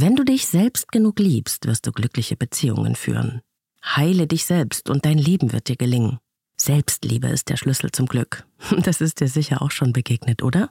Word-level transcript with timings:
Wenn 0.00 0.14
du 0.14 0.22
dich 0.22 0.46
selbst 0.46 0.92
genug 0.92 1.18
liebst, 1.18 1.66
wirst 1.66 1.84
du 1.84 1.90
glückliche 1.90 2.36
Beziehungen 2.36 2.94
führen. 2.94 3.40
Heile 3.84 4.28
dich 4.28 4.44
selbst 4.46 4.90
und 4.90 5.04
dein 5.04 5.18
Leben 5.18 5.52
wird 5.52 5.66
dir 5.66 5.74
gelingen. 5.74 6.18
Selbstliebe 6.56 7.26
ist 7.26 7.48
der 7.48 7.56
Schlüssel 7.56 7.90
zum 7.90 8.06
Glück. 8.06 8.46
Das 8.84 9.00
ist 9.00 9.18
dir 9.18 9.26
sicher 9.26 9.60
auch 9.60 9.72
schon 9.72 9.92
begegnet, 9.92 10.44
oder? 10.44 10.70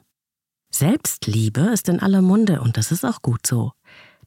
Selbstliebe 0.72 1.60
ist 1.74 1.90
in 1.90 2.00
aller 2.00 2.22
Munde 2.22 2.62
und 2.62 2.78
das 2.78 2.94
ist 2.94 3.04
auch 3.04 3.22
gut 3.22 3.46
so. 3.46 3.74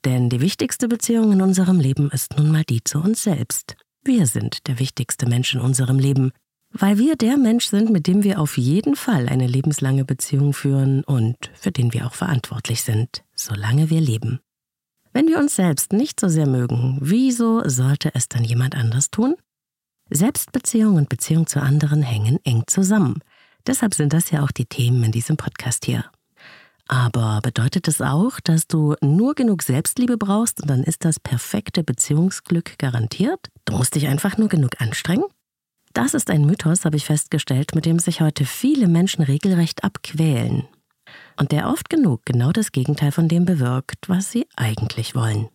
Denn 0.05 0.29
die 0.29 0.43
wichtigste 0.43 0.87
Beziehung 0.87 1.33
in 1.33 1.41
unserem 1.41 1.81
Leben 1.81 2.11
ist 2.11 2.37
nun 2.37 2.51
mal 2.51 2.65
die 2.65 2.85
zu 2.85 2.99
uns 2.99 3.23
selbst. 3.23 3.77
Wir 4.05 4.27
sind 4.27 4.67
der 4.69 4.79
wichtigste 4.79 5.27
Mensch 5.27 5.55
in 5.55 5.63
unserem 5.63 5.99
Leben, 5.99 6.31
weil 6.73 6.99
wir 6.99 7.17
der 7.17 7.39
Mensch 7.39 7.69
sind, 7.69 7.89
mit 7.89 8.07
dem 8.07 8.23
wir 8.23 8.39
auf 8.39 8.59
jeden 8.59 8.97
Fall 8.97 9.31
eine 9.31 9.47
lebenslange 9.47 10.05
Beziehung 10.05 10.53
führen 10.53 11.05
und 11.05 11.51
für 11.55 11.73
den 11.73 11.95
wir 11.95 12.07
auch 12.07 12.15
verantwortlich 12.15 12.83
sind, 12.83 13.25
solange 13.35 13.89
wir 13.89 14.03
leben. 14.03 14.41
Wenn 15.13 15.27
wir 15.27 15.39
uns 15.39 15.57
selbst 15.57 15.93
nicht 15.93 16.21
so 16.21 16.29
sehr 16.29 16.47
mögen, 16.47 16.99
wieso 17.01 17.69
sollte 17.69 18.15
es 18.15 18.29
dann 18.29 18.45
jemand 18.45 18.77
anders 18.77 19.11
tun? 19.11 19.35
Selbstbeziehung 20.09 20.97
und 20.97 21.09
Beziehung 21.09 21.47
zu 21.47 21.61
anderen 21.61 22.03
hängen 22.03 22.39
eng 22.45 22.65
zusammen. 22.67 23.21
Deshalb 23.67 23.95
sind 23.95 24.13
das 24.13 24.31
ja 24.31 24.43
auch 24.43 24.51
die 24.51 24.67
Themen 24.67 25.03
in 25.03 25.13
diesem 25.13 25.37
Podcast 25.37 25.85
hier. 25.85 26.05
Aber 26.87 27.41
bedeutet 27.43 27.87
es 27.87 28.01
auch, 28.01 28.41
dass 28.41 28.67
du 28.67 28.95
nur 29.01 29.35
genug 29.35 29.63
Selbstliebe 29.63 30.17
brauchst 30.17 30.61
und 30.61 30.69
dann 30.69 30.83
ist 30.83 31.05
das 31.05 31.21
perfekte 31.21 31.85
Beziehungsglück 31.85 32.79
garantiert? 32.79 33.49
Du 33.65 33.77
musst 33.77 33.95
dich 33.95 34.09
einfach 34.09 34.39
nur 34.39 34.49
genug 34.49 34.81
anstrengen? 34.81 35.27
Das 35.93 36.15
ist 36.15 36.31
ein 36.31 36.45
Mythos, 36.45 36.85
habe 36.85 36.97
ich 36.97 37.05
festgestellt, 37.05 37.75
mit 37.75 37.85
dem 37.85 37.99
sich 37.99 38.21
heute 38.21 38.45
viele 38.45 38.89
Menschen 38.89 39.23
regelrecht 39.23 39.83
abquälen. 39.85 40.67
Und 41.41 41.53
der 41.53 41.71
oft 41.71 41.89
genug 41.89 42.27
genau 42.27 42.53
das 42.53 42.71
Gegenteil 42.71 43.13
von 43.13 43.27
dem 43.27 43.47
bewirkt, 43.47 44.11
was 44.11 44.31
sie 44.31 44.47
eigentlich 44.57 45.15
wollen. 45.15 45.49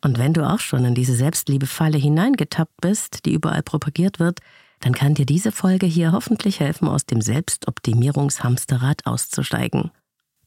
Und 0.00 0.16
wenn 0.16 0.32
du 0.32 0.48
auch 0.48 0.60
schon 0.60 0.84
in 0.84 0.94
diese 0.94 1.16
Selbstliebe-Falle 1.16 1.98
hineingetappt 1.98 2.80
bist, 2.80 3.26
die 3.26 3.34
überall 3.34 3.64
propagiert 3.64 4.20
wird, 4.20 4.38
dann 4.78 4.92
kann 4.92 5.14
dir 5.14 5.26
diese 5.26 5.50
Folge 5.50 5.86
hier 5.86 6.12
hoffentlich 6.12 6.60
helfen, 6.60 6.86
aus 6.86 7.04
dem 7.04 7.20
Selbstoptimierungshamsterrad 7.20 9.06
auszusteigen. 9.06 9.90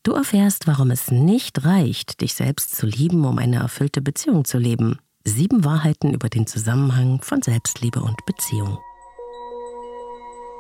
Du 0.03 0.13
erfährst, 0.13 0.67
warum 0.67 0.89
es 0.89 1.11
nicht 1.11 1.65
reicht, 1.65 2.21
dich 2.21 2.33
selbst 2.33 2.73
zu 2.73 2.85
lieben, 2.85 3.25
um 3.25 3.39
eine 3.39 3.57
erfüllte 3.57 4.01
Beziehung 4.01 4.45
zu 4.45 4.57
leben. 4.57 4.99
Sieben 5.25 5.65
Wahrheiten 5.65 6.13
über 6.13 6.29
den 6.29 6.47
Zusammenhang 6.47 7.21
von 7.21 7.41
Selbstliebe 7.41 8.01
und 8.01 8.25
Beziehung. 8.25 8.79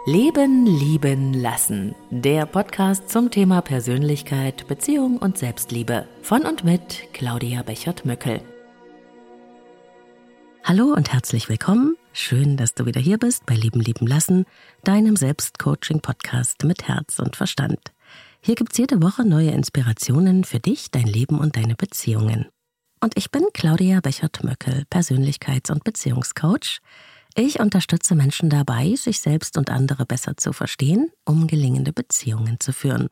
Leben, 0.07 0.65
lieben, 0.65 1.31
lassen. 1.31 1.93
Der 2.09 2.47
Podcast 2.47 3.07
zum 3.07 3.29
Thema 3.29 3.61
Persönlichkeit, 3.61 4.67
Beziehung 4.67 5.17
und 5.17 5.37
Selbstliebe. 5.37 6.07
Von 6.23 6.41
und 6.41 6.63
mit 6.63 7.13
Claudia 7.13 7.61
Bechert-Möckel. 7.61 8.41
Hallo 10.63 10.85
und 10.85 11.13
herzlich 11.13 11.49
willkommen. 11.49 11.97
Schön, 12.13 12.57
dass 12.57 12.73
du 12.73 12.87
wieder 12.87 12.99
hier 12.99 13.19
bist 13.19 13.45
bei 13.45 13.53
Leben, 13.53 13.79
lieben, 13.79 14.07
lassen, 14.07 14.45
deinem 14.83 15.15
Selbstcoaching-Podcast 15.15 16.63
mit 16.63 16.87
Herz 16.87 17.19
und 17.19 17.35
Verstand. 17.35 17.79
Hier 18.41 18.55
gibt's 18.55 18.79
jede 18.79 19.03
Woche 19.03 19.23
neue 19.23 19.51
Inspirationen 19.51 20.45
für 20.45 20.59
dich, 20.59 20.89
dein 20.89 21.05
Leben 21.05 21.37
und 21.37 21.57
deine 21.57 21.75
Beziehungen. 21.75 22.47
Und 23.01 23.15
ich 23.17 23.29
bin 23.29 23.43
Claudia 23.53 23.99
Bechert-Möckel, 23.99 24.85
Persönlichkeits- 24.89 25.71
und 25.71 25.83
Beziehungscoach. 25.83 26.79
Ich 27.35 27.59
unterstütze 27.59 28.15
Menschen 28.15 28.49
dabei, 28.49 28.95
sich 28.95 29.19
selbst 29.19 29.57
und 29.57 29.69
andere 29.69 30.05
besser 30.05 30.35
zu 30.35 30.53
verstehen, 30.53 31.11
um 31.25 31.47
gelingende 31.47 31.93
Beziehungen 31.93 32.59
zu 32.59 32.73
führen. 32.73 33.07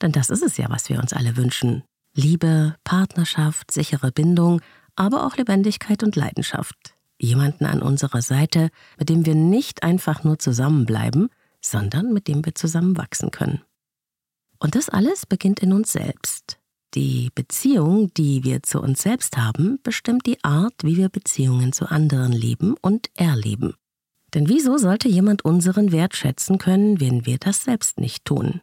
Denn 0.00 0.12
das 0.12 0.30
ist 0.30 0.42
es 0.42 0.56
ja, 0.56 0.70
was 0.70 0.88
wir 0.88 0.98
uns 0.98 1.12
alle 1.12 1.36
wünschen. 1.36 1.82
Liebe, 2.14 2.74
Partnerschaft, 2.84 3.70
sichere 3.70 4.10
Bindung, 4.10 4.60
aber 4.96 5.26
auch 5.26 5.36
Lebendigkeit 5.36 6.02
und 6.02 6.16
Leidenschaft. 6.16 6.94
Jemanden 7.20 7.66
an 7.66 7.82
unserer 7.82 8.22
Seite, 8.22 8.70
mit 8.98 9.08
dem 9.08 9.26
wir 9.26 9.34
nicht 9.34 9.82
einfach 9.82 10.24
nur 10.24 10.38
zusammenbleiben, 10.38 11.28
sondern 11.60 12.12
mit 12.12 12.28
dem 12.28 12.44
wir 12.44 12.54
zusammen 12.54 12.96
wachsen 12.96 13.30
können. 13.30 13.62
Und 14.58 14.74
das 14.74 14.88
alles 14.88 15.26
beginnt 15.26 15.60
in 15.60 15.72
uns 15.72 15.92
selbst. 15.92 16.58
Die 16.94 17.30
Beziehung, 17.34 18.12
die 18.14 18.44
wir 18.44 18.62
zu 18.62 18.80
uns 18.80 19.02
selbst 19.02 19.36
haben, 19.36 19.78
bestimmt 19.82 20.24
die 20.26 20.42
Art, 20.42 20.74
wie 20.82 20.96
wir 20.96 21.10
Beziehungen 21.10 21.72
zu 21.72 21.90
anderen 21.90 22.32
leben 22.32 22.76
und 22.80 23.10
erleben. 23.14 23.74
Denn 24.34 24.48
wieso 24.48 24.78
sollte 24.78 25.08
jemand 25.08 25.44
unseren 25.44 25.92
Wert 25.92 26.16
schätzen 26.16 26.58
können, 26.58 27.00
wenn 27.00 27.26
wir 27.26 27.38
das 27.38 27.64
selbst 27.64 27.98
nicht 27.98 28.24
tun? 28.24 28.62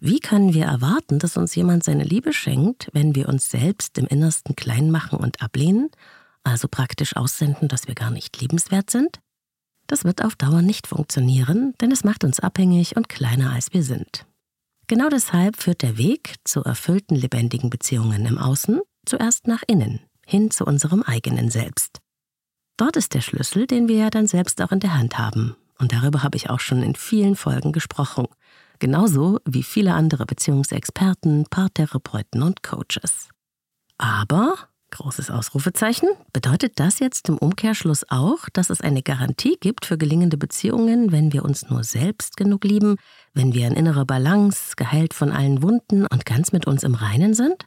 Wie 0.00 0.18
können 0.18 0.52
wir 0.52 0.64
erwarten, 0.64 1.20
dass 1.20 1.36
uns 1.36 1.54
jemand 1.54 1.84
seine 1.84 2.02
Liebe 2.02 2.32
schenkt, 2.32 2.88
wenn 2.92 3.14
wir 3.14 3.28
uns 3.28 3.50
selbst 3.50 3.96
im 3.98 4.06
Innersten 4.06 4.56
klein 4.56 4.90
machen 4.90 5.18
und 5.18 5.40
ablehnen, 5.40 5.90
also 6.42 6.66
praktisch 6.66 7.14
aussenden, 7.16 7.68
dass 7.68 7.86
wir 7.86 7.94
gar 7.94 8.10
nicht 8.10 8.40
liebenswert 8.40 8.90
sind? 8.90 9.20
Das 9.86 10.04
wird 10.04 10.24
auf 10.24 10.34
Dauer 10.34 10.62
nicht 10.62 10.88
funktionieren, 10.88 11.74
denn 11.80 11.92
es 11.92 12.02
macht 12.02 12.24
uns 12.24 12.40
abhängig 12.40 12.96
und 12.96 13.08
kleiner 13.08 13.52
als 13.52 13.72
wir 13.72 13.84
sind. 13.84 14.26
Genau 14.88 15.08
deshalb 15.08 15.56
führt 15.56 15.82
der 15.82 15.96
Weg 15.96 16.34
zu 16.44 16.62
erfüllten 16.62 17.14
lebendigen 17.14 17.70
Beziehungen 17.70 18.26
im 18.26 18.38
Außen 18.38 18.80
zuerst 19.06 19.46
nach 19.46 19.62
innen, 19.66 20.00
hin 20.26 20.50
zu 20.50 20.64
unserem 20.64 21.02
eigenen 21.02 21.50
Selbst. 21.50 22.00
Dort 22.76 22.96
ist 22.96 23.14
der 23.14 23.20
Schlüssel, 23.20 23.66
den 23.66 23.88
wir 23.88 23.96
ja 23.96 24.10
dann 24.10 24.26
selbst 24.26 24.60
auch 24.60 24.72
in 24.72 24.80
der 24.80 24.94
Hand 24.94 25.18
haben. 25.18 25.56
Und 25.78 25.92
darüber 25.92 26.22
habe 26.22 26.36
ich 26.36 26.50
auch 26.50 26.60
schon 26.60 26.82
in 26.82 26.94
vielen 26.94 27.36
Folgen 27.36 27.72
gesprochen. 27.72 28.26
Genauso 28.78 29.38
wie 29.44 29.62
viele 29.62 29.94
andere 29.94 30.26
Beziehungsexperten, 30.26 31.46
Paartherapeuten 31.48 32.42
und 32.42 32.62
Coaches. 32.62 33.28
Aber 33.98 34.56
Großes 34.92 35.30
Ausrufezeichen. 35.30 36.08
Bedeutet 36.34 36.78
das 36.78 36.98
jetzt 36.98 37.28
im 37.30 37.38
Umkehrschluss 37.38 38.04
auch, 38.10 38.48
dass 38.52 38.68
es 38.68 38.82
eine 38.82 39.02
Garantie 39.02 39.56
gibt 39.58 39.86
für 39.86 39.96
gelingende 39.96 40.36
Beziehungen, 40.36 41.12
wenn 41.12 41.32
wir 41.32 41.44
uns 41.44 41.68
nur 41.70 41.82
selbst 41.82 42.36
genug 42.36 42.64
lieben, 42.64 42.96
wenn 43.32 43.54
wir 43.54 43.66
in 43.66 43.72
innerer 43.72 44.04
Balance, 44.04 44.74
geheilt 44.76 45.14
von 45.14 45.32
allen 45.32 45.62
Wunden 45.62 46.06
und 46.06 46.26
ganz 46.26 46.52
mit 46.52 46.66
uns 46.66 46.82
im 46.82 46.94
Reinen 46.94 47.32
sind? 47.32 47.66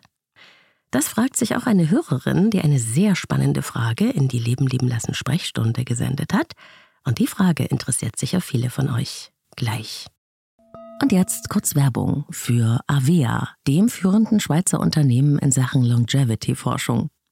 Das 0.91 1.07
fragt 1.07 1.35
sich 1.35 1.55
auch 1.55 1.65
eine 1.65 1.89
Hörerin, 1.89 2.51
die 2.51 2.61
eine 2.61 2.79
sehr 2.79 3.15
spannende 3.15 3.63
Frage 3.63 4.07
in 4.07 4.27
die 4.27 4.39
Leben 4.39 4.67
lieben 4.67 4.87
lassen 4.87 5.15
Sprechstunde 5.15 5.83
gesendet 5.83 6.31
hat. 6.31 6.53
Und 7.03 7.17
die 7.17 7.27
Frage 7.27 7.65
interessiert 7.65 8.17
sicher 8.17 8.39
viele 8.39 8.69
von 8.69 8.89
euch. 8.89 9.31
Gleich. 9.55 10.05
Und 11.01 11.11
jetzt 11.11 11.49
kurz 11.49 11.75
Werbung 11.75 12.25
für 12.29 12.79
Avea, 12.87 13.49
dem 13.67 13.89
führenden 13.89 14.39
Schweizer 14.39 14.79
Unternehmen 14.79 15.39
in 15.39 15.51
Sachen 15.51 15.83
Longevity-Forschung. 15.83 17.09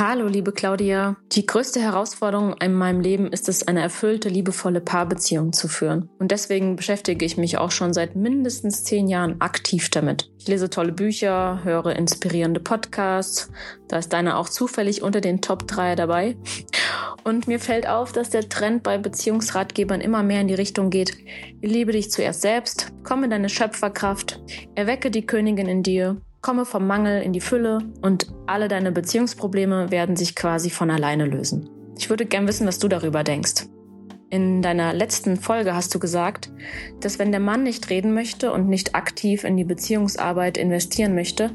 Hallo, 0.00 0.28
liebe 0.28 0.52
Claudia. 0.52 1.16
Die 1.32 1.44
größte 1.44 1.80
Herausforderung 1.80 2.54
in 2.62 2.72
meinem 2.72 3.00
Leben 3.00 3.32
ist 3.32 3.48
es, 3.48 3.66
eine 3.66 3.82
erfüllte, 3.82 4.28
liebevolle 4.28 4.80
Paarbeziehung 4.80 5.52
zu 5.52 5.66
führen. 5.66 6.08
Und 6.20 6.30
deswegen 6.30 6.76
beschäftige 6.76 7.24
ich 7.24 7.36
mich 7.36 7.58
auch 7.58 7.72
schon 7.72 7.92
seit 7.92 8.14
mindestens 8.14 8.84
zehn 8.84 9.08
Jahren 9.08 9.40
aktiv 9.40 9.90
damit. 9.90 10.30
Ich 10.38 10.46
lese 10.46 10.70
tolle 10.70 10.92
Bücher, 10.92 11.64
höre 11.64 11.96
inspirierende 11.96 12.60
Podcasts. 12.60 13.50
Da 13.88 13.98
ist 13.98 14.12
deine 14.12 14.36
auch 14.36 14.48
zufällig 14.48 15.02
unter 15.02 15.20
den 15.20 15.40
Top 15.40 15.66
3 15.66 15.96
dabei. 15.96 16.36
Und 17.24 17.48
mir 17.48 17.58
fällt 17.58 17.88
auf, 17.88 18.12
dass 18.12 18.30
der 18.30 18.48
Trend 18.48 18.84
bei 18.84 18.98
Beziehungsratgebern 18.98 20.00
immer 20.00 20.22
mehr 20.22 20.42
in 20.42 20.48
die 20.48 20.54
Richtung 20.54 20.90
geht. 20.90 21.16
Liebe 21.60 21.90
dich 21.90 22.12
zuerst 22.12 22.42
selbst, 22.42 22.92
komm 23.02 23.24
in 23.24 23.30
deine 23.30 23.48
Schöpferkraft, 23.48 24.40
erwecke 24.76 25.10
die 25.10 25.26
Königin 25.26 25.66
in 25.66 25.82
dir 25.82 26.20
Komme 26.40 26.64
vom 26.64 26.86
Mangel 26.86 27.22
in 27.22 27.32
die 27.32 27.40
Fülle 27.40 27.78
und 28.00 28.28
alle 28.46 28.68
deine 28.68 28.92
Beziehungsprobleme 28.92 29.90
werden 29.90 30.16
sich 30.16 30.36
quasi 30.36 30.70
von 30.70 30.90
alleine 30.90 31.26
lösen. 31.26 31.68
Ich 31.98 32.10
würde 32.10 32.26
gern 32.26 32.46
wissen, 32.46 32.66
was 32.66 32.78
du 32.78 32.86
darüber 32.86 33.24
denkst. 33.24 33.66
In 34.30 34.62
deiner 34.62 34.92
letzten 34.92 35.36
Folge 35.36 35.74
hast 35.74 35.94
du 35.94 35.98
gesagt, 35.98 36.52
dass 37.00 37.18
wenn 37.18 37.32
der 37.32 37.40
Mann 37.40 37.64
nicht 37.64 37.90
reden 37.90 38.14
möchte 38.14 38.52
und 38.52 38.68
nicht 38.68 38.94
aktiv 38.94 39.42
in 39.42 39.56
die 39.56 39.64
Beziehungsarbeit 39.64 40.58
investieren 40.58 41.14
möchte, 41.14 41.50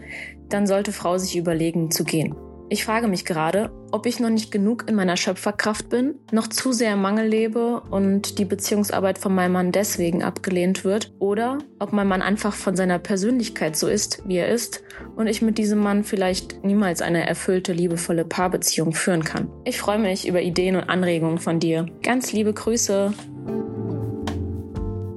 dann 0.49 0.67
sollte 0.67 0.91
Frau 0.91 1.17
sich 1.17 1.37
überlegen 1.37 1.91
zu 1.91 2.03
gehen. 2.03 2.35
Ich 2.69 2.85
frage 2.85 3.07
mich 3.07 3.25
gerade, 3.25 3.71
ob 3.91 4.05
ich 4.07 4.19
noch 4.19 4.29
nicht 4.29 4.51
genug 4.51 4.85
in 4.89 4.95
meiner 4.95 5.17
Schöpferkraft 5.17 5.89
bin, 5.89 6.15
noch 6.31 6.47
zu 6.47 6.71
sehr 6.71 6.93
im 6.93 7.01
Mangel 7.01 7.27
lebe 7.27 7.81
und 7.81 8.39
die 8.39 8.45
Beziehungsarbeit 8.45 9.19
von 9.19 9.35
meinem 9.35 9.51
Mann 9.51 9.71
deswegen 9.71 10.23
abgelehnt 10.23 10.83
wird, 10.83 11.13
oder 11.19 11.59
ob 11.77 11.93
mein 11.93 12.07
Mann 12.07 12.23
einfach 12.23 12.53
von 12.53 12.75
seiner 12.75 12.97
Persönlichkeit 12.97 13.75
so 13.75 13.87
ist, 13.87 14.23
wie 14.25 14.37
er 14.37 14.47
ist, 14.47 14.81
und 15.15 15.27
ich 15.27 15.41
mit 15.41 15.57
diesem 15.59 15.79
Mann 15.79 16.03
vielleicht 16.03 16.63
niemals 16.63 17.01
eine 17.01 17.27
erfüllte, 17.27 17.73
liebevolle 17.73 18.25
Paarbeziehung 18.25 18.93
führen 18.93 19.23
kann. 19.23 19.49
Ich 19.65 19.77
freue 19.77 19.99
mich 19.99 20.27
über 20.27 20.41
Ideen 20.41 20.75
und 20.75 20.89
Anregungen 20.89 21.37
von 21.37 21.59
dir. 21.59 21.85
Ganz 22.01 22.31
liebe 22.31 22.53
Grüße. 22.53 23.13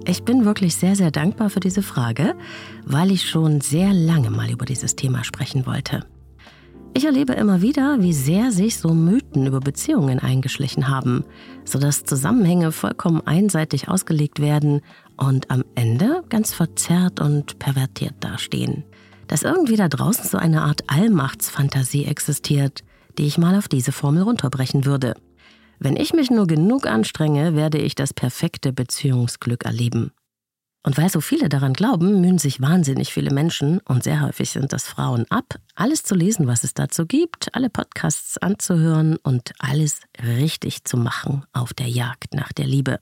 Ich 0.08 0.25
bin 0.25 0.44
wirklich 0.44 0.76
sehr, 0.76 0.94
sehr 0.94 1.10
dankbar 1.10 1.48
für 1.48 1.60
diese 1.60 1.82
Frage, 1.82 2.34
weil 2.84 3.10
ich 3.10 3.28
schon 3.28 3.60
sehr 3.60 3.93
lange 3.93 4.31
mal 4.31 4.50
über 4.50 4.64
dieses 4.66 4.94
Thema 4.94 5.25
sprechen 5.25 5.64
wollte. 5.64 6.04
Ich 6.96 7.04
erlebe 7.04 7.34
immer 7.34 7.60
wieder, 7.60 8.00
wie 8.00 8.14
sehr 8.14 8.50
sich 8.52 8.78
so 8.78 8.94
Mythen 8.94 9.46
über 9.46 9.60
Beziehungen 9.60 10.19
eingeschlichen 10.19 10.88
haben, 10.88 11.26
sodass 11.66 12.04
Zusammenhänge 12.04 12.72
vollkommen 12.72 13.20
einseitig 13.26 13.88
ausgelegt 13.88 14.40
werden 14.40 14.81
und 15.19 15.50
am 15.50 15.62
Ende 15.75 16.22
ganz 16.31 16.54
verzerrt 16.54 17.20
und 17.20 17.58
pervertiert 17.58 18.14
dastehen. 18.20 18.82
Dass 19.28 19.43
irgendwie 19.43 19.76
da 19.76 19.90
draußen 19.90 20.25
so 20.25 20.38
eine 20.38 20.62
Art 20.62 20.84
Allmachtsfantasie 20.87 22.06
existiert, 22.06 22.82
die 23.19 23.26
ich 23.26 23.37
mal 23.37 23.58
auf 23.58 23.69
diese 23.69 23.93
Formel 23.93 24.22
runterbrechen 24.22 24.87
würde. 24.87 25.12
Wenn 25.78 25.96
ich 25.96 26.14
mich 26.14 26.31
nur 26.31 26.46
genug 26.46 26.87
anstrenge, 26.87 27.54
werde 27.54 27.76
ich 27.76 27.94
das 27.94 28.14
perfekte 28.14 28.72
Beziehungsglück 28.72 29.66
erleben. 29.66 30.12
Und 30.87 30.97
weil 30.99 31.11
so 31.11 31.21
viele 31.21 31.49
daran 31.49 31.73
glauben, 31.73 32.21
mühen 32.21 32.38
sich 32.38 32.61
wahnsinnig 32.61 33.12
viele 33.12 33.33
Menschen, 33.33 33.81
und 33.81 34.05
sehr 34.05 34.21
häufig 34.21 34.50
sind 34.50 34.73
das 34.73 34.87
Frauen, 34.87 35.27
ab, 35.31 35.56
alles 35.75 36.05
zu 36.05 36.15
lesen, 36.15 36.47
was 36.47 36.62
es 36.62 36.75
dazu 36.75 37.06
gibt, 37.06 37.53
alle 37.56 37.69
Podcasts 37.71 38.38
anzuhören 38.38 39.17
und 39.17 39.50
alles 39.59 40.03
richtig 40.23 40.85
zu 40.85 40.97
machen 40.97 41.44
auf 41.53 41.75
der 41.75 41.88
Jagd 41.88 42.35
nach 42.35 42.53
der 42.53 42.69
Liebe. 42.69 43.00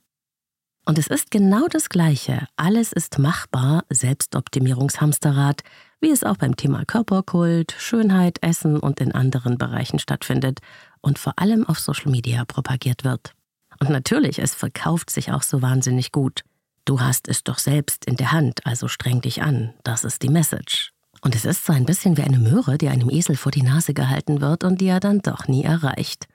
Und 0.86 0.96
es 0.96 1.08
ist 1.08 1.30
genau 1.30 1.66
das 1.68 1.90
Gleiche. 1.90 2.46
Alles 2.56 2.90
ist 2.90 3.18
machbar, 3.18 3.84
Selbstoptimierungshamsterrad, 3.90 5.60
wie 6.00 6.10
es 6.10 6.24
auch 6.24 6.38
beim 6.38 6.56
Thema 6.56 6.86
Körperkult, 6.86 7.74
Schönheit, 7.76 8.42
Essen 8.42 8.80
und 8.80 8.98
in 8.98 9.12
anderen 9.12 9.58
Bereichen 9.58 9.98
stattfindet 9.98 10.60
und 11.02 11.18
vor 11.18 11.34
allem 11.38 11.66
auf 11.66 11.78
Social 11.78 12.10
Media 12.10 12.46
propagiert 12.46 13.04
wird. 13.04 13.34
Und 13.78 13.90
natürlich, 13.90 14.38
es 14.38 14.54
verkauft 14.54 15.10
sich 15.10 15.32
auch 15.32 15.42
so 15.42 15.60
wahnsinnig 15.60 16.12
gut. 16.12 16.44
Du 16.84 17.00
hast 17.00 17.28
es 17.28 17.44
doch 17.44 17.58
selbst 17.58 18.04
in 18.04 18.16
der 18.16 18.32
Hand, 18.32 18.66
also 18.66 18.88
streng 18.88 19.20
dich 19.22 19.42
an. 19.42 19.72
Das 19.84 20.04
ist 20.04 20.22
die 20.22 20.28
Message. 20.28 20.92
Und 21.22 21.34
es 21.34 21.46
ist 21.46 21.64
so 21.64 21.72
ein 21.72 21.86
bisschen 21.86 22.18
wie 22.18 22.22
eine 22.22 22.38
Möhre, 22.38 22.76
die 22.76 22.88
einem 22.88 23.08
Esel 23.08 23.36
vor 23.36 23.50
die 23.50 23.62
Nase 23.62 23.94
gehalten 23.94 24.42
wird 24.42 24.64
und 24.64 24.80
die 24.80 24.88
er 24.88 25.00
dann 25.00 25.20
doch 25.20 25.48
nie 25.48 25.64
erreicht. 25.64 26.28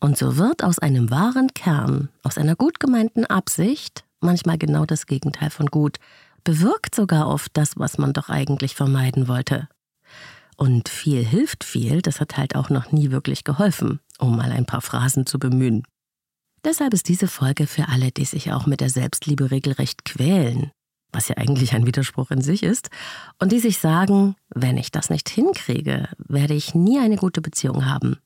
Und 0.00 0.16
so 0.16 0.38
wird 0.38 0.64
aus 0.64 0.78
einem 0.78 1.10
wahren 1.10 1.52
Kern, 1.52 2.08
aus 2.22 2.38
einer 2.38 2.56
gut 2.56 2.80
gemeinten 2.80 3.26
Absicht, 3.26 4.04
manchmal 4.20 4.56
genau 4.56 4.86
das 4.86 5.06
Gegenteil 5.06 5.50
von 5.50 5.66
gut, 5.66 5.98
bewirkt 6.44 6.94
sogar 6.94 7.28
oft 7.28 7.50
das, 7.54 7.78
was 7.78 7.98
man 7.98 8.14
doch 8.14 8.30
eigentlich 8.30 8.74
vermeiden 8.74 9.28
wollte. 9.28 9.68
Und 10.56 10.88
viel 10.88 11.22
hilft 11.22 11.64
viel, 11.64 12.00
das 12.00 12.20
hat 12.20 12.38
halt 12.38 12.56
auch 12.56 12.70
noch 12.70 12.92
nie 12.92 13.10
wirklich 13.10 13.44
geholfen, 13.44 14.00
um 14.18 14.36
mal 14.36 14.50
ein 14.50 14.64
paar 14.64 14.80
Phrasen 14.80 15.26
zu 15.26 15.38
bemühen. 15.38 15.82
Deshalb 16.66 16.94
ist 16.94 17.08
diese 17.08 17.28
Folge 17.28 17.68
für 17.68 17.86
alle, 17.86 18.10
die 18.10 18.24
sich 18.24 18.52
auch 18.52 18.66
mit 18.66 18.80
der 18.80 18.90
Selbstliebe 18.90 19.52
regelrecht 19.52 20.04
quälen, 20.04 20.72
was 21.12 21.28
ja 21.28 21.36
eigentlich 21.36 21.74
ein 21.74 21.86
Widerspruch 21.86 22.32
in 22.32 22.40
sich 22.42 22.64
ist, 22.64 22.90
und 23.38 23.52
die 23.52 23.60
sich 23.60 23.78
sagen, 23.78 24.34
wenn 24.48 24.76
ich 24.76 24.90
das 24.90 25.08
nicht 25.08 25.28
hinkriege, 25.28 26.08
werde 26.18 26.54
ich 26.54 26.74
nie 26.74 26.98
eine 26.98 27.18
gute 27.18 27.40
Beziehung 27.40 27.86
haben. 27.86 28.16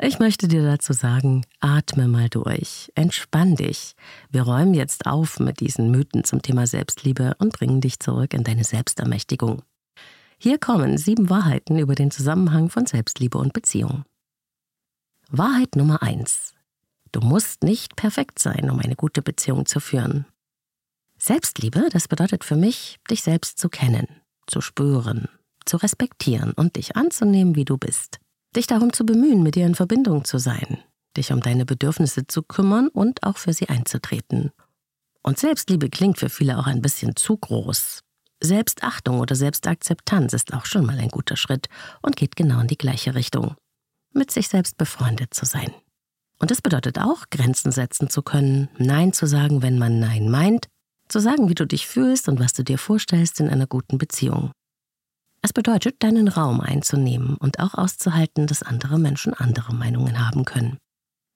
Ich 0.00 0.18
möchte 0.18 0.48
dir 0.48 0.64
dazu 0.64 0.94
sagen, 0.94 1.44
atme 1.60 2.08
mal 2.08 2.28
durch, 2.28 2.90
entspann 2.96 3.54
dich. 3.54 3.94
Wir 4.30 4.42
räumen 4.42 4.74
jetzt 4.74 5.06
auf 5.06 5.38
mit 5.38 5.60
diesen 5.60 5.92
Mythen 5.92 6.24
zum 6.24 6.42
Thema 6.42 6.66
Selbstliebe 6.66 7.36
und 7.38 7.52
bringen 7.52 7.80
dich 7.80 8.00
zurück 8.00 8.34
in 8.34 8.42
deine 8.42 8.64
Selbstermächtigung. 8.64 9.62
Hier 10.38 10.58
kommen 10.58 10.98
sieben 10.98 11.30
Wahrheiten 11.30 11.78
über 11.78 11.94
den 11.94 12.10
Zusammenhang 12.10 12.68
von 12.68 12.84
Selbstliebe 12.84 13.38
und 13.38 13.52
Beziehung. 13.52 14.04
Wahrheit 15.30 15.76
Nummer 15.76 16.02
eins: 16.02 16.55
Du 17.12 17.20
musst 17.20 17.62
nicht 17.62 17.96
perfekt 17.96 18.38
sein, 18.38 18.70
um 18.70 18.78
eine 18.78 18.96
gute 18.96 19.22
Beziehung 19.22 19.66
zu 19.66 19.80
führen. 19.80 20.26
Selbstliebe, 21.18 21.88
das 21.90 22.08
bedeutet 22.08 22.44
für 22.44 22.56
mich, 22.56 22.98
dich 23.10 23.22
selbst 23.22 23.58
zu 23.58 23.68
kennen, 23.68 24.06
zu 24.46 24.60
spüren, 24.60 25.28
zu 25.64 25.78
respektieren 25.78 26.52
und 26.52 26.76
dich 26.76 26.96
anzunehmen, 26.96 27.54
wie 27.56 27.64
du 27.64 27.78
bist. 27.78 28.18
Dich 28.54 28.66
darum 28.66 28.92
zu 28.92 29.04
bemühen, 29.04 29.42
mit 29.42 29.54
dir 29.54 29.66
in 29.66 29.74
Verbindung 29.74 30.24
zu 30.24 30.38
sein, 30.38 30.78
dich 31.16 31.32
um 31.32 31.40
deine 31.40 31.64
Bedürfnisse 31.64 32.26
zu 32.26 32.42
kümmern 32.42 32.88
und 32.88 33.22
auch 33.22 33.38
für 33.38 33.52
sie 33.52 33.68
einzutreten. 33.68 34.52
Und 35.22 35.38
Selbstliebe 35.38 35.90
klingt 35.90 36.18
für 36.18 36.28
viele 36.28 36.58
auch 36.58 36.66
ein 36.66 36.82
bisschen 36.82 37.16
zu 37.16 37.36
groß. 37.36 38.00
Selbstachtung 38.42 39.20
oder 39.20 39.34
Selbstakzeptanz 39.34 40.32
ist 40.34 40.52
auch 40.52 40.66
schon 40.66 40.84
mal 40.84 40.98
ein 40.98 41.08
guter 41.08 41.36
Schritt 41.36 41.68
und 42.02 42.16
geht 42.16 42.36
genau 42.36 42.60
in 42.60 42.68
die 42.68 42.78
gleiche 42.78 43.14
Richtung. 43.14 43.56
Mit 44.12 44.30
sich 44.30 44.48
selbst 44.48 44.76
befreundet 44.76 45.34
zu 45.34 45.46
sein. 45.46 45.72
Und 46.38 46.50
das 46.50 46.60
bedeutet 46.60 46.98
auch, 46.98 47.24
Grenzen 47.30 47.72
setzen 47.72 48.10
zu 48.10 48.22
können, 48.22 48.68
Nein 48.78 49.12
zu 49.12 49.26
sagen, 49.26 49.62
wenn 49.62 49.78
man 49.78 49.98
Nein 49.98 50.28
meint, 50.28 50.66
zu 51.08 51.20
sagen, 51.20 51.48
wie 51.48 51.54
du 51.54 51.66
dich 51.66 51.86
fühlst 51.86 52.28
und 52.28 52.40
was 52.40 52.52
du 52.52 52.62
dir 52.62 52.78
vorstellst 52.78 53.40
in 53.40 53.48
einer 53.48 53.66
guten 53.66 53.98
Beziehung. 53.98 54.50
Es 55.42 55.52
bedeutet, 55.52 56.02
deinen 56.02 56.28
Raum 56.28 56.60
einzunehmen 56.60 57.36
und 57.36 57.60
auch 57.60 57.74
auszuhalten, 57.74 58.46
dass 58.46 58.62
andere 58.62 58.98
Menschen 58.98 59.32
andere 59.32 59.74
Meinungen 59.74 60.26
haben 60.26 60.44
können. 60.44 60.78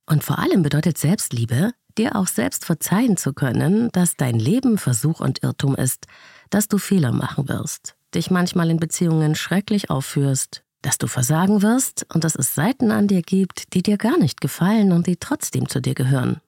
Und 0.08 0.24
vor 0.24 0.40
allem 0.40 0.62
bedeutet 0.62 0.98
Selbstliebe, 0.98 1.72
dir 1.96 2.16
auch 2.16 2.26
selbst 2.26 2.64
verzeihen 2.64 3.16
zu 3.16 3.32
können, 3.32 3.88
dass 3.92 4.16
dein 4.16 4.38
Leben 4.38 4.78
Versuch 4.78 5.20
und 5.20 5.42
Irrtum 5.42 5.76
ist, 5.76 6.06
dass 6.50 6.66
du 6.66 6.78
Fehler 6.78 7.12
machen 7.12 7.48
wirst, 7.48 7.94
dich 8.14 8.30
manchmal 8.30 8.70
in 8.70 8.80
Beziehungen 8.80 9.36
schrecklich 9.36 9.90
aufführst, 9.90 10.64
dass 10.82 10.98
du 10.98 11.06
versagen 11.06 11.62
wirst 11.62 12.06
und 12.14 12.24
dass 12.24 12.34
es 12.34 12.54
Seiten 12.54 12.90
an 12.90 13.08
dir 13.08 13.22
gibt, 13.22 13.74
die 13.74 13.82
dir 13.82 13.96
gar 13.96 14.18
nicht 14.18 14.40
gefallen 14.40 14.92
und 14.92 15.06
die 15.06 15.16
trotzdem 15.16 15.68
zu 15.68 15.80
dir 15.80 15.94
gehören. 15.94 16.40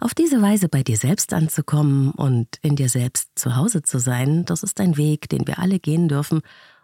Auf 0.00 0.14
diese 0.14 0.40
Weise 0.40 0.68
bei 0.68 0.82
dir 0.82 0.96
selbst 0.96 1.32
anzukommen 1.32 2.12
und 2.12 2.48
in 2.62 2.76
dir 2.76 2.88
selbst 2.88 3.30
zu 3.34 3.56
Hause 3.56 3.82
zu 3.82 3.98
sein, 3.98 4.44
das 4.44 4.62
ist 4.62 4.80
ein 4.80 4.96
Weg, 4.96 5.28
den 5.28 5.46
wir 5.46 5.58
alle 5.58 5.80
gehen 5.80 6.08
dürfen, 6.08 6.42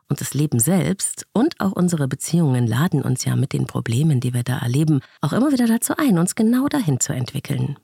und 0.09 0.21
das 0.21 0.35
Leben 0.35 0.59
selbst 0.59 1.27
und 1.33 1.61
auch 1.61 1.73
unsere 1.73 2.09
Beziehungen 2.09 2.67
laden 2.67 3.03
uns 3.03 3.25
ja 3.25 3.37
mit 3.37 3.53
den 3.53 3.67
Problemen, 3.67 4.21
die 4.21 4.35
wir 4.35 4.43
da 4.43 4.59
erleben, 4.59 5.01
auch 5.21 5.33
immer 5.33 5.51
wieder 5.51 5.67
dazu 5.67 5.95
ein, 5.97 6.19
uns 6.19 6.35
genau 6.35 6.69
dahin 6.69 7.01
zu 7.01 7.13
entwickeln. 7.13 7.79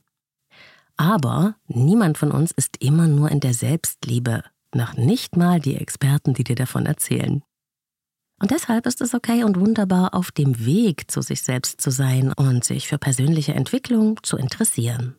Aber 0.96 1.54
niemand 1.66 2.18
von 2.18 2.30
uns 2.30 2.50
ist 2.52 2.76
immer 2.80 3.06
nur 3.06 3.30
in 3.30 3.40
der 3.40 3.54
Selbstliebe, 3.54 4.42
noch 4.74 4.94
nicht 4.94 5.36
mal 5.36 5.60
die 5.60 5.76
Experten, 5.76 6.34
die 6.34 6.44
dir 6.44 6.56
davon 6.56 6.86
erzählen. 6.86 7.42
Und 8.40 8.50
deshalb 8.50 8.86
ist 8.86 9.02
es 9.02 9.14
okay 9.14 9.44
und 9.44 9.60
wunderbar, 9.60 10.14
auf 10.14 10.32
dem 10.32 10.64
Weg 10.64 11.10
zu 11.10 11.20
sich 11.20 11.42
selbst 11.42 11.80
zu 11.80 11.90
sein 11.90 12.32
und 12.32 12.64
sich 12.64 12.88
für 12.88 12.98
persönliche 12.98 13.52
Entwicklung 13.52 14.18
zu 14.22 14.38
interessieren. 14.38 15.16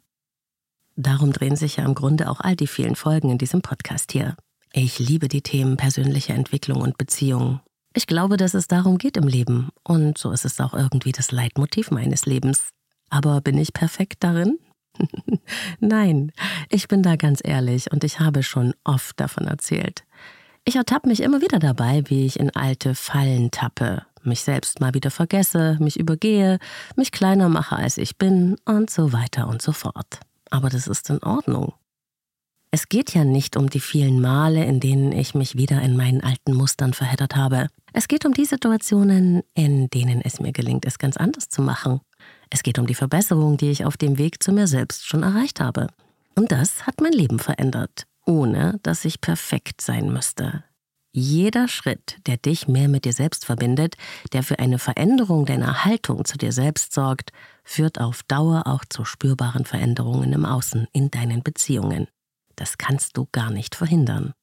Darum 0.95 1.31
drehen 1.31 1.55
sich 1.55 1.77
ja 1.77 1.85
im 1.85 1.93
Grunde 1.93 2.29
auch 2.29 2.39
all 2.41 2.55
die 2.55 2.67
vielen 2.67 2.95
Folgen 2.95 3.29
in 3.29 3.37
diesem 3.37 3.61
Podcast 3.61 4.11
hier. 4.11 4.35
Ich 4.73 4.99
liebe 4.99 5.27
die 5.27 5.41
Themen 5.43 5.77
persönliche 5.77 6.33
Entwicklung 6.33 6.81
und 6.81 6.97
Beziehung. 6.97 7.59
Ich 7.93 8.07
glaube, 8.07 8.37
dass 8.37 8.55
es 8.55 8.67
darum 8.67 8.97
geht 8.97 9.17
im 9.17 9.27
Leben. 9.27 9.69
Und 9.83 10.17
so 10.17 10.31
ist 10.31 10.45
es 10.45 10.59
auch 10.59 10.73
irgendwie 10.73 11.11
das 11.11 11.31
Leitmotiv 11.31 11.91
meines 11.91 12.25
Lebens. 12.25 12.69
Aber 13.09 13.41
bin 13.41 13.57
ich 13.57 13.73
perfekt 13.73 14.23
darin? 14.23 14.57
Nein, 15.79 16.31
ich 16.69 16.87
bin 16.87 17.03
da 17.03 17.15
ganz 17.17 17.41
ehrlich 17.43 17.91
und 17.91 18.03
ich 18.03 18.19
habe 18.19 18.43
schon 18.43 18.73
oft 18.83 19.19
davon 19.19 19.45
erzählt. 19.45 20.03
Ich 20.63 20.75
ertappe 20.75 21.09
mich 21.09 21.21
immer 21.21 21.41
wieder 21.41 21.59
dabei, 21.59 22.03
wie 22.05 22.25
ich 22.25 22.39
in 22.39 22.55
alte 22.55 22.93
Fallen 22.93 23.49
tappe, 23.49 24.05
mich 24.23 24.41
selbst 24.41 24.79
mal 24.79 24.93
wieder 24.93 25.09
vergesse, 25.09 25.77
mich 25.79 25.99
übergehe, 25.99 26.59
mich 26.95 27.11
kleiner 27.11 27.49
mache, 27.49 27.75
als 27.75 27.97
ich 27.97 28.17
bin 28.17 28.57
und 28.65 28.89
so 28.89 29.11
weiter 29.11 29.47
und 29.47 29.61
so 29.61 29.71
fort. 29.71 30.19
Aber 30.51 30.69
das 30.69 30.87
ist 30.87 31.09
in 31.09 31.23
Ordnung. 31.23 31.73
Es 32.69 32.87
geht 32.87 33.13
ja 33.13 33.25
nicht 33.25 33.57
um 33.57 33.69
die 33.69 33.79
vielen 33.79 34.21
Male, 34.21 34.63
in 34.63 34.79
denen 34.79 35.11
ich 35.11 35.35
mich 35.35 35.57
wieder 35.57 35.81
in 35.81 35.97
meinen 35.97 36.21
alten 36.21 36.53
Mustern 36.53 36.93
verheddert 36.93 37.35
habe. 37.35 37.67
Es 37.91 38.07
geht 38.07 38.25
um 38.25 38.33
die 38.33 38.45
Situationen, 38.45 39.41
in 39.55 39.89
denen 39.89 40.21
es 40.21 40.39
mir 40.39 40.53
gelingt, 40.53 40.85
es 40.85 40.97
ganz 40.97 41.17
anders 41.17 41.49
zu 41.49 41.61
machen. 41.61 41.99
Es 42.49 42.63
geht 42.63 42.79
um 42.79 42.87
die 42.87 42.95
Verbesserung, 42.95 43.57
die 43.57 43.71
ich 43.71 43.83
auf 43.83 43.97
dem 43.97 44.17
Weg 44.17 44.41
zu 44.41 44.53
mir 44.53 44.67
selbst 44.67 45.05
schon 45.05 45.23
erreicht 45.23 45.59
habe. 45.59 45.87
Und 46.35 46.53
das 46.53 46.87
hat 46.87 47.01
mein 47.01 47.11
Leben 47.11 47.39
verändert, 47.39 48.05
ohne 48.25 48.79
dass 48.83 49.05
ich 49.05 49.21
perfekt 49.21 49.81
sein 49.81 50.11
müsste. 50.11 50.63
Jeder 51.13 51.67
Schritt, 51.67 52.19
der 52.25 52.37
dich 52.37 52.69
mehr 52.69 52.87
mit 52.87 53.03
dir 53.03 53.11
selbst 53.11 53.45
verbindet, 53.45 53.97
der 54.31 54.43
für 54.43 54.59
eine 54.59 54.79
Veränderung 54.79 55.45
deiner 55.45 55.83
Haltung 55.83 56.23
zu 56.23 56.37
dir 56.37 56.53
selbst 56.53 56.93
sorgt, 56.93 57.33
führt 57.65 57.99
auf 57.99 58.23
Dauer 58.23 58.63
auch 58.65 58.85
zu 58.87 59.03
spürbaren 59.03 59.65
Veränderungen 59.65 60.31
im 60.31 60.45
Außen, 60.45 60.87
in 60.93 61.11
deinen 61.11 61.43
Beziehungen. 61.43 62.07
Das 62.55 62.77
kannst 62.77 63.17
du 63.17 63.27
gar 63.31 63.51
nicht 63.51 63.75
verhindern. 63.75 64.33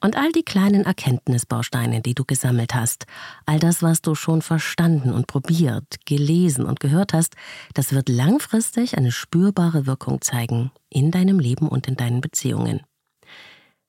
Und 0.00 0.16
all 0.16 0.30
die 0.30 0.42
kleinen 0.42 0.84
Erkenntnisbausteine, 0.84 2.02
die 2.02 2.14
du 2.14 2.24
gesammelt 2.24 2.74
hast, 2.74 3.06
all 3.46 3.58
das, 3.58 3.82
was 3.82 4.02
du 4.02 4.14
schon 4.14 4.42
verstanden 4.42 5.12
und 5.12 5.26
probiert, 5.26 6.04
gelesen 6.04 6.66
und 6.66 6.80
gehört 6.80 7.14
hast, 7.14 7.34
das 7.72 7.92
wird 7.92 8.08
langfristig 8.08 8.98
eine 8.98 9.10
spürbare 9.10 9.86
Wirkung 9.86 10.20
zeigen 10.20 10.70
in 10.90 11.10
deinem 11.10 11.38
Leben 11.38 11.68
und 11.68 11.88
in 11.88 11.96
deinen 11.96 12.20
Beziehungen. 12.20 12.82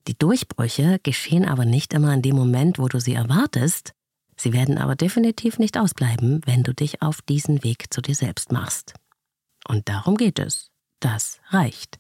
Die 0.08 0.18
Durchbrüche 0.18 1.00
geschehen 1.04 1.46
aber 1.46 1.66
nicht 1.66 1.94
immer 1.94 2.14
in 2.14 2.22
dem 2.22 2.38
Moment, 2.38 2.80
wo 2.80 2.88
du 2.88 3.02
sie 3.02 3.14
erwartest, 3.14 3.92
sie 4.38 4.54
werden 4.54 4.78
aber 4.78 4.96
definitiv 4.96 5.60
nicht 5.60 5.78
ausbleiben, 5.78 6.40
wenn 6.46 6.64
du 6.64 6.74
dich 6.74 7.02
auf 7.02 7.22
diesen 7.22 7.66
Weg 7.66 7.94
zu 7.94 8.02
dir 8.02 8.16
selbst 8.16 8.54
machst. 8.54 8.94
Und 9.68 9.90
darum 9.90 10.16
geht 10.16 10.40
es. 10.40 10.70
Das 11.02 11.42
reicht. 11.50 12.00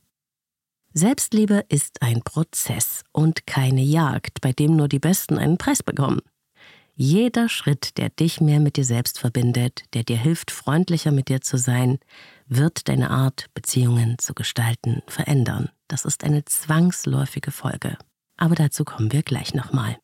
Selbstliebe 0.97 1.63
ist 1.69 2.01
ein 2.01 2.23
Prozess 2.23 3.03
und 3.11 3.45
keine 3.45 3.83
Jagd, 3.83 4.41
bei 4.41 4.51
dem 4.51 4.75
nur 4.75 4.87
die 4.87 4.97
Besten 4.97 5.37
einen 5.37 5.59
Preis 5.59 5.83
bekommen. 5.83 6.21
Jeder 6.95 7.49
Schritt, 7.49 7.99
der 7.99 8.09
dich 8.09 8.41
mehr 8.41 8.59
mit 8.59 8.77
dir 8.77 8.83
selbst 8.83 9.19
verbindet, 9.19 9.83
der 9.93 10.03
dir 10.03 10.17
hilft, 10.17 10.49
freundlicher 10.49 11.11
mit 11.11 11.29
dir 11.29 11.39
zu 11.39 11.59
sein, 11.59 11.99
wird 12.47 12.87
deine 12.87 13.11
Art, 13.11 13.45
Beziehungen 13.53 14.17
zu 14.17 14.33
gestalten, 14.33 15.03
verändern. 15.05 15.69
Das 15.87 16.03
ist 16.03 16.23
eine 16.23 16.45
zwangsläufige 16.45 17.51
Folge. 17.51 17.95
Aber 18.35 18.55
dazu 18.55 18.83
kommen 18.83 19.11
wir 19.11 19.21
gleich 19.21 19.53
nochmal. 19.53 19.99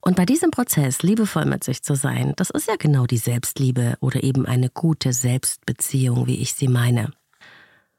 Und 0.00 0.16
bei 0.16 0.26
diesem 0.26 0.50
Prozess, 0.50 1.04
liebevoll 1.04 1.44
mit 1.44 1.62
sich 1.62 1.84
zu 1.84 1.94
sein, 1.94 2.32
das 2.34 2.50
ist 2.50 2.66
ja 2.66 2.74
genau 2.74 3.06
die 3.06 3.18
Selbstliebe 3.18 3.96
oder 4.00 4.24
eben 4.24 4.44
eine 4.44 4.70
gute 4.70 5.12
Selbstbeziehung, 5.12 6.26
wie 6.26 6.40
ich 6.40 6.54
sie 6.54 6.66
meine. 6.66 7.12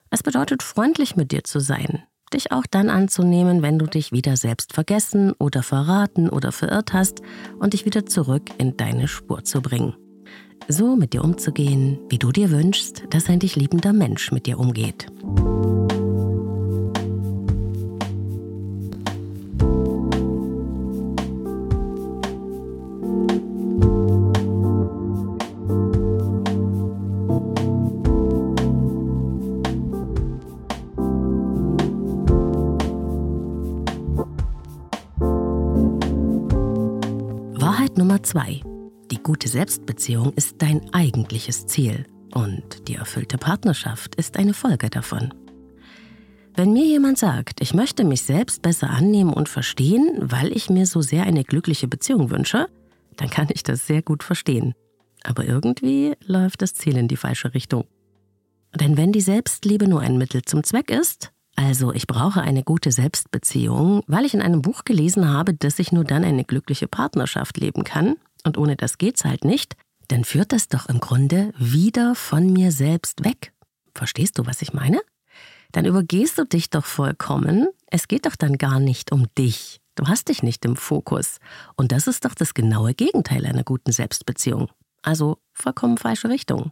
Es 0.09 0.23
bedeutet, 0.23 0.61
freundlich 0.61 1.15
mit 1.15 1.31
dir 1.31 1.45
zu 1.45 1.61
sein, 1.61 2.03
dich 2.29 2.51
auch 2.51 2.65
dann 2.69 2.89
anzunehmen, 2.89 3.61
wenn 3.61 3.79
du 3.79 3.85
dich 3.85 4.11
wieder 4.11 4.37
selbst 4.37 4.73
vergessen 4.73 5.33
oder 5.39 5.63
verraten 5.63 6.29
oder 6.29 6.51
verirrt 6.51 6.93
hast 6.93 7.21
und 7.59 7.73
dich 7.73 7.85
wieder 7.85 8.05
zurück 8.05 8.43
in 8.57 8.77
deine 8.77 9.07
Spur 9.07 9.43
zu 9.43 9.61
bringen. 9.61 9.95
So 10.67 10.95
mit 10.95 11.13
dir 11.13 11.23
umzugehen, 11.23 11.99
wie 12.09 12.17
du 12.17 12.31
dir 12.31 12.51
wünschst, 12.51 13.03
dass 13.09 13.29
ein 13.29 13.39
dich 13.39 13.55
liebender 13.55 13.93
Mensch 13.93 14.31
mit 14.31 14.47
dir 14.47 14.59
umgeht. 14.59 15.07
Nummer 37.97 38.21
zwei. 38.21 38.61
Die 39.11 39.21
gute 39.21 39.47
Selbstbeziehung 39.47 40.31
ist 40.33 40.55
dein 40.59 40.93
eigentliches 40.93 41.65
Ziel 41.65 42.05
und 42.33 42.87
die 42.87 42.95
erfüllte 42.95 43.37
Partnerschaft 43.37 44.15
ist 44.15 44.37
eine 44.37 44.53
Folge 44.53 44.89
davon. 44.89 45.33
Wenn 46.55 46.73
mir 46.73 46.85
jemand 46.85 47.17
sagt, 47.17 47.61
ich 47.61 47.73
möchte 47.73 48.03
mich 48.03 48.21
selbst 48.21 48.61
besser 48.61 48.89
annehmen 48.89 49.33
und 49.33 49.49
verstehen, 49.49 50.11
weil 50.19 50.55
ich 50.55 50.69
mir 50.69 50.85
so 50.85 51.01
sehr 51.01 51.23
eine 51.23 51.43
glückliche 51.43 51.87
Beziehung 51.87 52.29
wünsche, 52.29 52.67
dann 53.15 53.29
kann 53.29 53.47
ich 53.51 53.63
das 53.63 53.87
sehr 53.87 54.01
gut 54.03 54.23
verstehen. 54.23 54.75
Aber 55.23 55.45
irgendwie 55.45 56.13
läuft 56.25 56.61
das 56.61 56.73
Ziel 56.75 56.97
in 56.97 57.07
die 57.07 57.17
falsche 57.17 57.53
Richtung. 57.53 57.85
Denn 58.75 58.97
wenn 58.97 59.11
die 59.11 59.21
Selbstliebe 59.21 59.87
nur 59.87 60.01
ein 60.01 60.17
Mittel 60.17 60.43
zum 60.43 60.63
Zweck 60.63 60.91
ist, 60.91 61.31
also 61.57 61.91
ich 61.91 62.05
brauche 62.05 62.39
eine 62.41 62.63
gute 62.63 62.91
Selbstbeziehung, 62.91 64.03
weil 64.05 64.25
ich 64.25 64.35
in 64.35 64.43
einem 64.43 64.61
Buch 64.61 64.85
gelesen 64.85 65.27
habe, 65.27 65.55
dass 65.55 65.79
ich 65.79 65.91
nur 65.91 66.03
dann 66.03 66.23
eine 66.23 66.45
glückliche 66.45 66.87
Partnerschaft 66.87 67.57
leben 67.57 67.83
kann, 67.83 68.15
und 68.45 68.59
ohne 68.59 68.75
das 68.75 68.99
geht's 68.99 69.25
halt 69.25 69.43
nicht, 69.43 69.75
dann 70.07 70.23
führt 70.23 70.53
das 70.53 70.69
doch 70.69 70.87
im 70.87 70.99
Grunde 70.99 71.51
wieder 71.57 72.13
von 72.13 72.53
mir 72.53 72.71
selbst 72.71 73.25
weg. 73.25 73.53
Verstehst 73.95 74.37
du, 74.37 74.45
was 74.45 74.61
ich 74.61 74.73
meine? 74.73 75.01
Dann 75.71 75.85
übergehst 75.85 76.37
du 76.37 76.45
dich 76.45 76.69
doch 76.69 76.85
vollkommen. 76.85 77.67
Es 77.87 78.07
geht 78.07 78.27
doch 78.27 78.35
dann 78.35 78.59
gar 78.59 78.79
nicht 78.79 79.11
um 79.11 79.25
dich. 79.35 79.81
Du 79.95 80.07
hast 80.07 80.29
dich 80.29 80.43
nicht 80.43 80.63
im 80.63 80.75
Fokus. 80.75 81.39
Und 81.75 81.91
das 81.91 82.05
ist 82.05 82.23
doch 82.23 82.35
das 82.35 82.53
genaue 82.53 82.93
Gegenteil 82.93 83.45
einer 83.47 83.63
guten 83.63 83.91
Selbstbeziehung. 83.91 84.69
Also 85.01 85.39
vollkommen 85.53 85.97
falsche 85.97 86.29
Richtung. 86.29 86.71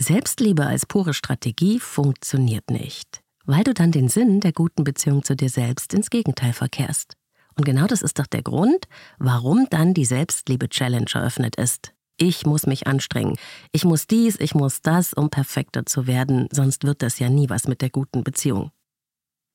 Selbstliebe 0.00 0.66
als 0.66 0.86
pure 0.86 1.12
Strategie 1.12 1.78
funktioniert 1.78 2.70
nicht 2.70 3.23
weil 3.46 3.64
du 3.64 3.74
dann 3.74 3.92
den 3.92 4.08
Sinn 4.08 4.40
der 4.40 4.52
guten 4.52 4.84
Beziehung 4.84 5.22
zu 5.22 5.36
dir 5.36 5.48
selbst 5.48 5.94
ins 5.94 6.10
Gegenteil 6.10 6.52
verkehrst. 6.52 7.16
Und 7.56 7.64
genau 7.64 7.86
das 7.86 8.02
ist 8.02 8.18
doch 8.18 8.26
der 8.26 8.42
Grund, 8.42 8.88
warum 9.18 9.66
dann 9.70 9.94
die 9.94 10.04
Selbstliebe-Challenge 10.04 11.10
eröffnet 11.14 11.56
ist. 11.56 11.92
Ich 12.16 12.46
muss 12.46 12.66
mich 12.66 12.86
anstrengen. 12.86 13.36
Ich 13.72 13.84
muss 13.84 14.06
dies, 14.06 14.38
ich 14.38 14.54
muss 14.54 14.82
das, 14.82 15.14
um 15.14 15.30
perfekter 15.30 15.84
zu 15.84 16.06
werden, 16.06 16.48
sonst 16.52 16.84
wird 16.84 17.02
das 17.02 17.18
ja 17.18 17.28
nie 17.28 17.48
was 17.50 17.66
mit 17.66 17.82
der 17.82 17.90
guten 17.90 18.22
Beziehung. 18.22 18.70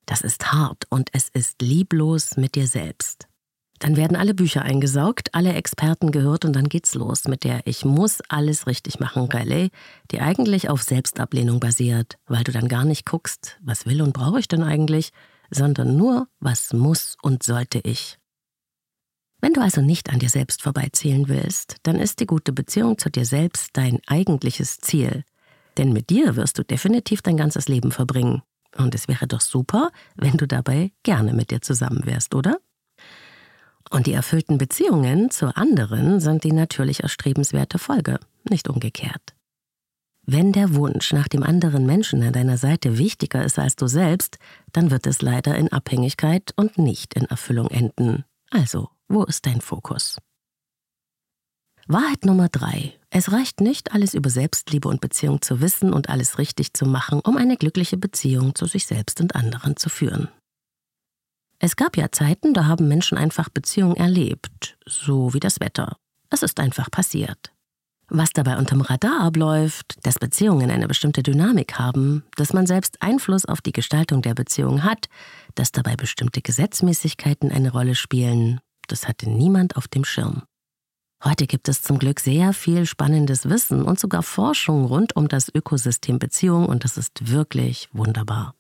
Das 0.06 0.22
ist 0.22 0.52
hart 0.52 0.86
und 0.90 1.10
es 1.14 1.30
ist 1.30 1.62
lieblos 1.62 2.36
mit 2.36 2.56
dir 2.56 2.68
selbst. 2.68 3.29
Dann 3.80 3.96
werden 3.96 4.18
alle 4.18 4.34
Bücher 4.34 4.62
eingesaugt, 4.62 5.34
alle 5.34 5.54
Experten 5.54 6.12
gehört 6.12 6.44
und 6.44 6.54
dann 6.54 6.68
geht's 6.68 6.96
los 6.96 7.28
mit 7.28 7.46
der 7.46 7.62
Ich 7.66 7.86
muss 7.86 8.20
alles 8.28 8.68
richtig 8.68 9.00
machen 9.00 9.24
Rallye, 9.32 9.72
die 10.12 10.20
eigentlich 10.20 10.70
auf 10.70 10.84
Selbstablehnung 10.84 11.62
basiert, 11.62 12.18
weil 12.28 12.44
du 12.44 12.52
dann 12.52 12.68
gar 12.68 12.84
nicht 12.84 13.06
guckst, 13.06 13.58
was 13.62 13.86
will 13.86 14.02
und 14.02 14.14
brauche 14.14 14.40
ich 14.40 14.50
denn 14.50 14.64
eigentlich, 14.64 15.12
sondern 15.50 15.96
nur, 15.96 16.28
was 16.40 16.74
muss 16.74 17.16
und 17.22 17.42
sollte 17.42 17.80
ich. 17.80 18.20
Wenn 19.42 19.54
du 19.54 19.62
also 19.62 19.82
nicht 19.82 20.10
an 20.10 20.20
dir 20.20 20.30
selbst 20.30 20.62
vorbeizählen 20.62 21.30
willst, 21.30 21.78
dann 21.84 21.96
ist 21.96 22.20
die 22.20 22.26
gute 22.26 22.52
Beziehung 22.52 22.98
zu 22.98 23.10
dir 23.10 23.26
selbst 23.26 23.70
dein 23.74 24.00
eigentliches 24.06 24.80
Ziel. 24.80 25.24
Denn 25.78 25.94
mit 25.94 26.10
dir 26.10 26.36
wirst 26.36 26.58
du 26.58 26.64
definitiv 26.64 27.22
dein 27.22 27.38
ganzes 27.38 27.70
Leben 27.70 27.94
verbringen. 27.94 28.42
Und 28.78 28.94
es 28.94 29.08
wäre 29.08 29.28
doch 29.28 29.40
super, 29.42 29.92
wenn 30.16 30.36
du 30.36 30.46
dabei 30.46 30.92
gerne 31.04 31.34
mit 31.34 31.52
dir 31.52 31.62
zusammen 31.62 32.06
wärst, 32.06 32.36
oder? 32.36 32.60
Und 33.90 34.08
die 34.08 34.14
erfüllten 34.14 34.58
Beziehungen 34.58 35.32
zu 35.32 35.56
anderen 35.56 36.20
sind 36.20 36.44
die 36.44 36.52
natürlich 36.52 37.02
erstrebenswerte 37.02 37.80
Folge, 37.80 38.20
nicht 38.50 38.70
umgekehrt. 38.70 39.36
Wenn 40.32 40.52
der 40.52 40.76
Wunsch 40.76 41.12
nach 41.12 41.28
dem 41.28 41.42
anderen 41.42 41.88
Menschen 41.88 42.22
an 42.22 42.34
deiner 42.34 42.58
Seite 42.58 43.00
wichtiger 43.00 43.44
ist 43.44 43.58
als 43.58 43.76
du 43.76 43.88
selbst, 43.88 44.38
dann 44.72 44.92
wird 44.92 45.08
es 45.08 45.24
leider 45.24 45.56
in 45.58 45.72
Abhängigkeit 45.72 46.54
und 46.56 46.78
nicht 46.78 47.16
in 47.16 47.26
Erfüllung 47.26 47.68
enden. 47.70 48.26
Also, 48.52 48.90
wo 49.08 49.24
ist 49.24 49.48
dein 49.48 49.60
Fokus? 49.60 50.18
Wahrheit 51.88 52.26
Nummer 52.26 52.50
drei. 52.50 52.94
Es 53.10 53.32
reicht 53.32 53.62
nicht, 53.62 53.92
alles 53.94 54.14
über 54.14 54.30
Selbstliebe 54.30 54.88
und 54.88 55.02
Beziehung 55.02 55.42
zu 55.42 55.62
wissen 55.62 55.92
und 55.92 56.10
alles 56.10 56.38
richtig 56.38 56.76
zu 56.76 56.86
machen, 56.86 57.22
um 57.22 57.36
eine 57.36 57.58
glückliche 57.58 57.98
Beziehung 57.98 58.54
zu 58.54 58.68
sich 58.68 58.86
selbst 58.86 59.22
und 59.22 59.34
anderen 59.34 59.76
zu 59.78 59.90
führen. 59.90 60.28
Es 61.60 61.76
gab 61.76 61.98
ja 61.98 62.10
Zeiten, 62.12 62.54
da 62.54 62.66
haben 62.66 62.88
Menschen 62.88 63.18
einfach 63.18 63.50
Beziehungen 63.50 63.98
erlebt, 63.98 64.78
so 64.86 65.34
wie 65.34 65.42
das 65.42 65.60
Wetter. 65.60 65.98
Es 66.30 66.42
ist 66.42 66.60
einfach 66.60 66.90
passiert. 66.90 67.52
Was 68.08 68.32
dabei 68.32 68.58
unterm 68.58 68.82
Radar 68.82 69.22
abläuft, 69.22 69.98
dass 70.04 70.18
Beziehungen 70.18 70.72
eine 70.72 70.88
bestimmte 70.88 71.22
Dynamik 71.22 71.78
haben, 71.78 72.24
dass 72.38 72.54
man 72.54 72.66
selbst 72.66 73.02
Einfluss 73.02 73.46
auf 73.46 73.62
die 73.62 73.74
Gestaltung 73.74 74.22
der 74.22 74.34
Beziehung 74.34 74.84
hat, 74.84 75.10
dass 75.54 75.72
dabei 75.72 75.96
bestimmte 75.96 76.42
Gesetzmäßigkeiten 76.42 77.52
eine 77.52 77.72
Rolle 77.72 77.94
spielen, 77.94 78.62
das 78.88 79.08
hatte 79.08 79.30
niemand 79.30 79.76
auf 79.76 79.88
dem 79.88 80.06
Schirm. 80.06 80.44
Heute 81.24 81.46
gibt 81.46 81.68
es 81.68 81.82
zum 81.82 82.00
Glück 82.00 82.22
sehr 82.22 82.54
viel 82.54 82.86
spannendes 82.86 83.50
Wissen 83.50 83.84
und 83.84 84.00
sogar 84.00 84.24
Forschung 84.24 84.86
rund 84.86 85.18
um 85.18 85.28
das 85.28 85.54
Ökosystem 85.54 86.18
Beziehung 86.18 86.68
und 86.68 86.86
das 86.86 86.98
ist 86.98 87.30
wirklich 87.30 87.90
wunderbar. 87.92 88.56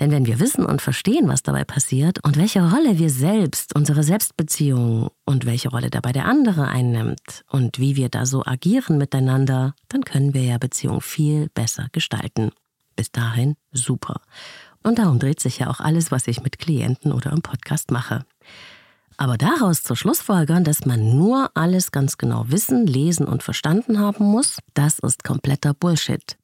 Denn 0.00 0.10
wenn 0.10 0.26
wir 0.26 0.40
wissen 0.40 0.64
und 0.64 0.80
verstehen, 0.80 1.28
was 1.28 1.42
dabei 1.42 1.64
passiert 1.64 2.24
und 2.24 2.36
welche 2.36 2.60
Rolle 2.60 2.98
wir 2.98 3.10
selbst, 3.10 3.74
unsere 3.76 4.02
Selbstbeziehung 4.02 5.10
und 5.24 5.44
welche 5.44 5.68
Rolle 5.68 5.90
dabei 5.90 6.12
der 6.12 6.24
andere 6.24 6.68
einnimmt 6.68 7.44
und 7.50 7.78
wie 7.78 7.96
wir 7.96 8.08
da 8.08 8.24
so 8.24 8.44
agieren 8.44 8.96
miteinander, 8.96 9.74
dann 9.88 10.04
können 10.04 10.32
wir 10.32 10.42
ja 10.42 10.58
Beziehung 10.58 11.02
viel 11.02 11.50
besser 11.50 11.88
gestalten. 11.92 12.52
Bis 12.96 13.12
dahin 13.12 13.56
super. 13.70 14.20
Und 14.82 14.98
darum 14.98 15.18
dreht 15.18 15.40
sich 15.40 15.58
ja 15.58 15.68
auch 15.68 15.80
alles, 15.80 16.10
was 16.10 16.26
ich 16.26 16.42
mit 16.42 16.58
Klienten 16.58 17.12
oder 17.12 17.30
im 17.30 17.42
Podcast 17.42 17.90
mache. 17.90 18.24
Aber 19.18 19.36
daraus 19.36 19.82
zu 19.82 19.94
Schlussfolgern, 19.94 20.64
dass 20.64 20.86
man 20.86 21.16
nur 21.16 21.50
alles 21.54 21.92
ganz 21.92 22.18
genau 22.18 22.46
wissen, 22.48 22.86
lesen 22.86 23.26
und 23.26 23.42
verstanden 23.42 24.00
haben 24.00 24.24
muss, 24.24 24.58
das 24.74 24.98
ist 24.98 25.22
kompletter 25.22 25.74
Bullshit. 25.74 26.36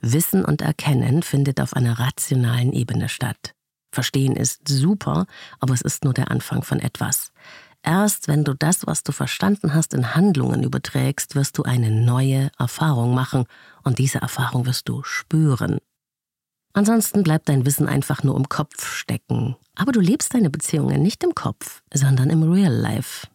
Wissen 0.00 0.44
und 0.44 0.62
Erkennen 0.62 1.22
findet 1.22 1.60
auf 1.60 1.74
einer 1.74 1.98
rationalen 1.98 2.72
Ebene 2.72 3.08
statt. 3.08 3.54
Verstehen 3.92 4.36
ist 4.36 4.68
super, 4.68 5.26
aber 5.58 5.74
es 5.74 5.80
ist 5.80 6.04
nur 6.04 6.14
der 6.14 6.30
Anfang 6.30 6.62
von 6.62 6.78
etwas. 6.78 7.32
Erst 7.82 8.28
wenn 8.28 8.44
du 8.44 8.54
das, 8.54 8.86
was 8.86 9.02
du 9.02 9.12
verstanden 9.12 9.74
hast, 9.74 9.94
in 9.94 10.14
Handlungen 10.14 10.62
überträgst, 10.62 11.34
wirst 11.34 11.56
du 11.58 11.62
eine 11.62 11.90
neue 11.90 12.50
Erfahrung 12.58 13.14
machen 13.14 13.46
und 13.82 13.98
diese 13.98 14.18
Erfahrung 14.18 14.66
wirst 14.66 14.88
du 14.88 15.02
spüren. 15.02 15.78
Ansonsten 16.72 17.22
bleibt 17.22 17.48
dein 17.48 17.66
Wissen 17.66 17.88
einfach 17.88 18.22
nur 18.22 18.36
im 18.36 18.48
Kopf 18.48 18.86
stecken. 18.86 19.56
Aber 19.74 19.92
du 19.92 20.00
lebst 20.00 20.34
deine 20.34 20.50
Beziehungen 20.50 21.02
nicht 21.02 21.24
im 21.24 21.34
Kopf, 21.34 21.82
sondern 21.92 22.30
im 22.30 22.42
Real 22.42 22.72
Life. 22.72 23.26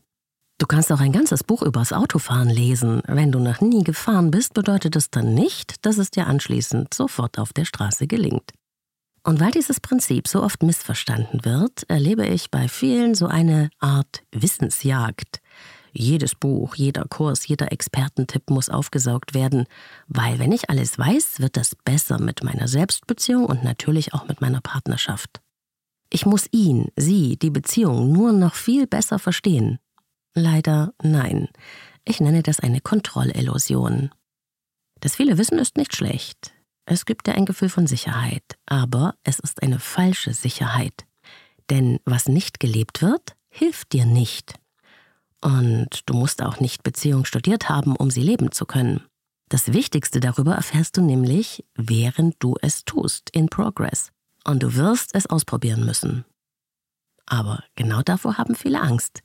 Du 0.57 0.67
kannst 0.67 0.89
auch 0.91 1.01
ein 1.01 1.11
ganzes 1.11 1.43
Buch 1.43 1.61
übers 1.61 1.91
Autofahren 1.91 2.49
lesen. 2.49 3.01
Wenn 3.07 3.31
du 3.31 3.39
noch 3.39 3.59
nie 3.59 3.83
gefahren 3.83 4.31
bist, 4.31 4.53
bedeutet 4.53 4.95
es 4.95 5.09
dann 5.09 5.33
nicht, 5.33 5.85
dass 5.85 5.97
es 5.97 6.11
dir 6.11 6.27
anschließend 6.27 6.93
sofort 6.93 7.39
auf 7.39 7.51
der 7.51 7.65
Straße 7.65 8.07
gelingt. 8.07 8.53
Und 9.23 9.41
weil 9.41 9.51
dieses 9.51 9.81
Prinzip 9.81 10.27
so 10.27 10.41
oft 10.43 10.63
missverstanden 10.63 11.43
wird, 11.43 11.83
erlebe 11.89 12.25
ich 12.25 12.51
bei 12.51 12.69
vielen 12.69 13.15
so 13.15 13.27
eine 13.27 13.69
Art 13.79 14.23
Wissensjagd. 14.31 15.41
Jedes 15.91 16.35
Buch, 16.35 16.75
jeder 16.75 17.05
Kurs, 17.05 17.47
jeder 17.47 17.71
Expertentipp 17.71 18.49
muss 18.49 18.69
aufgesaugt 18.69 19.33
werden, 19.33 19.65
weil 20.07 20.39
wenn 20.39 20.51
ich 20.51 20.69
alles 20.69 20.97
weiß, 20.97 21.39
wird 21.39 21.57
das 21.57 21.75
besser 21.83 22.19
mit 22.19 22.43
meiner 22.43 22.67
Selbstbeziehung 22.67 23.45
und 23.45 23.63
natürlich 23.63 24.13
auch 24.13 24.27
mit 24.27 24.41
meiner 24.41 24.61
Partnerschaft. 24.61 25.41
Ich 26.09 26.25
muss 26.25 26.47
ihn, 26.51 26.89
sie, 26.95 27.37
die 27.37 27.49
Beziehung 27.49 28.11
nur 28.11 28.31
noch 28.31 28.53
viel 28.55 28.87
besser 28.87 29.19
verstehen. 29.19 29.79
Leider 30.35 30.93
nein. 31.01 31.47
Ich 32.03 32.19
nenne 32.19 32.43
das 32.43 32.59
eine 32.59 32.81
Kontrollillusion. 32.81 34.11
Das 34.99 35.15
viele 35.15 35.37
Wissen 35.37 35.57
ist 35.57 35.77
nicht 35.77 35.95
schlecht. 35.95 36.53
Es 36.85 37.05
gibt 37.05 37.25
dir 37.25 37.35
ein 37.35 37.45
Gefühl 37.45 37.69
von 37.69 37.87
Sicherheit, 37.87 38.43
aber 38.65 39.15
es 39.23 39.39
ist 39.39 39.63
eine 39.63 39.79
falsche 39.79 40.33
Sicherheit. 40.33 41.05
Denn 41.69 41.99
was 42.05 42.27
nicht 42.27 42.59
gelebt 42.59 43.01
wird, 43.01 43.35
hilft 43.49 43.93
dir 43.93 44.05
nicht. 44.05 44.55
Und 45.41 46.01
du 46.05 46.13
musst 46.13 46.41
auch 46.43 46.59
nicht 46.59 46.83
Beziehung 46.83 47.23
studiert 47.23 47.69
haben, 47.69 47.95
um 47.95 48.11
sie 48.11 48.21
leben 48.21 48.51
zu 48.51 48.65
können. 48.65 49.03
Das 49.47 49.71
Wichtigste 49.73 50.19
darüber 50.19 50.55
erfährst 50.55 50.97
du 50.97 51.01
nämlich, 51.01 51.63
während 51.75 52.35
du 52.39 52.55
es 52.61 52.83
tust, 52.83 53.29
in 53.31 53.47
Progress. 53.47 54.11
Und 54.43 54.63
du 54.63 54.75
wirst 54.75 55.15
es 55.15 55.27
ausprobieren 55.27 55.85
müssen. 55.85 56.25
Aber 57.25 57.63
genau 57.75 58.01
davor 58.01 58.37
haben 58.37 58.55
viele 58.55 58.81
Angst. 58.81 59.21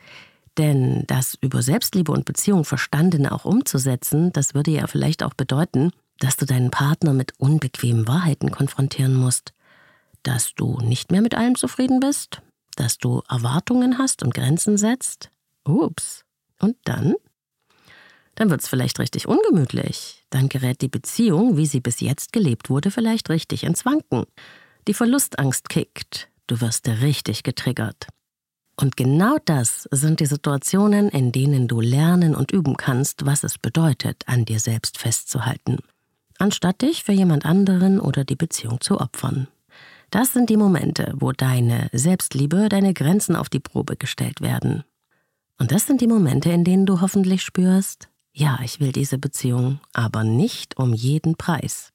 Denn 0.59 1.05
das 1.07 1.37
über 1.41 1.63
Selbstliebe 1.63 2.13
und 2.13 2.25
Beziehung 2.25 2.65
Verstandene 2.65 3.33
auch 3.33 3.45
umzusetzen, 3.45 4.33
das 4.33 4.55
würde 4.55 4.73
ja 4.73 4.87
vielleicht 4.87 5.23
auch 5.23 5.35
bedeuten, 5.35 5.91
dass 6.19 6.37
du 6.37 6.45
deinen 6.45 6.71
Partner 6.71 7.13
mit 7.13 7.33
unbequemen 7.39 8.07
Wahrheiten 8.07 8.51
konfrontieren 8.51 9.15
musst, 9.15 9.53
dass 10.23 10.55
du 10.55 10.79
nicht 10.81 11.11
mehr 11.11 11.23
mit 11.23 11.35
allem 11.35 11.55
zufrieden 11.55 12.01
bist, 12.01 12.43
dass 12.77 12.99
du 12.99 13.23
Erwartungen 13.29 13.99
hast 13.99 14.23
und 14.23 14.35
Grenzen 14.35 14.77
setzt, 14.77 15.31
Ups. 15.65 16.25
Und 16.61 16.77
dann? 16.85 17.15
Dann 18.35 18.51
wird's 18.51 18.69
vielleicht 18.69 18.99
richtig 18.99 19.29
ungemütlich. 19.29 20.25
Dann 20.31 20.49
gerät 20.49 20.81
die 20.81 20.89
Beziehung, 20.89 21.57
wie 21.57 21.67
sie 21.67 21.81
bis 21.81 22.01
jetzt 22.01 22.33
gelebt 22.33 22.71
wurde, 22.71 22.91
vielleicht 22.91 23.31
richtig 23.31 23.65
ins 23.65 23.85
Wanken. 23.85 24.25
Die 24.89 24.95
Verlustangst 24.95 25.69
kickt. 25.69 26.29
Du 26.47 26.61
wirst 26.61 26.89
richtig 26.89 27.43
getriggert. 27.43 28.09
Und 28.81 28.97
genau 28.97 29.37
das 29.45 29.87
sind 29.91 30.21
die 30.21 30.27
Situationen, 30.27 31.11
in 31.11 31.33
denen 31.33 31.69
du 31.69 31.83
lernen 31.83 32.35
und 32.35 32.51
üben 32.51 32.79
kannst, 32.79 33.27
was 33.27 33.45
es 33.45 33.59
bedeutet, 33.59 34.23
an 34.27 34.47
dir 34.47 34.59
selbst 34.59 34.97
festzuhalten, 34.97 35.81
anstatt 36.39 36.81
dich 36.81 37.05
für 37.05 37.13
jemand 37.13 37.45
anderen 37.45 38.01
oder 38.01 38.25
die 38.25 38.37
Beziehung 38.37 38.81
zu 38.81 38.99
opfern. 38.99 39.49
Das 40.09 40.33
sind 40.33 40.49
die 40.49 40.57
Momente, 40.57 41.13
wo 41.15 41.33
deine 41.33 41.91
Selbstliebe, 41.93 42.71
deine 42.71 42.95
Grenzen 42.95 43.37
auf 43.37 43.51
die 43.51 43.61
Probe 43.61 43.97
gestellt 43.97 44.41
werden. 44.41 44.83
Und 45.59 45.73
das 45.73 45.87
sind 45.87 46.01
die 46.01 46.07
Momente, 46.07 46.51
in 46.51 46.65
denen 46.65 46.87
du 46.87 47.03
hoffentlich 47.03 47.43
spürst, 47.43 48.09
ja, 48.33 48.61
ich 48.65 48.81
will 48.81 48.93
diese 48.93 49.19
Beziehung, 49.19 49.81
aber 49.93 50.25
nicht 50.25 50.79
um 50.79 50.95
jeden 50.95 51.37
Preis. 51.37 51.93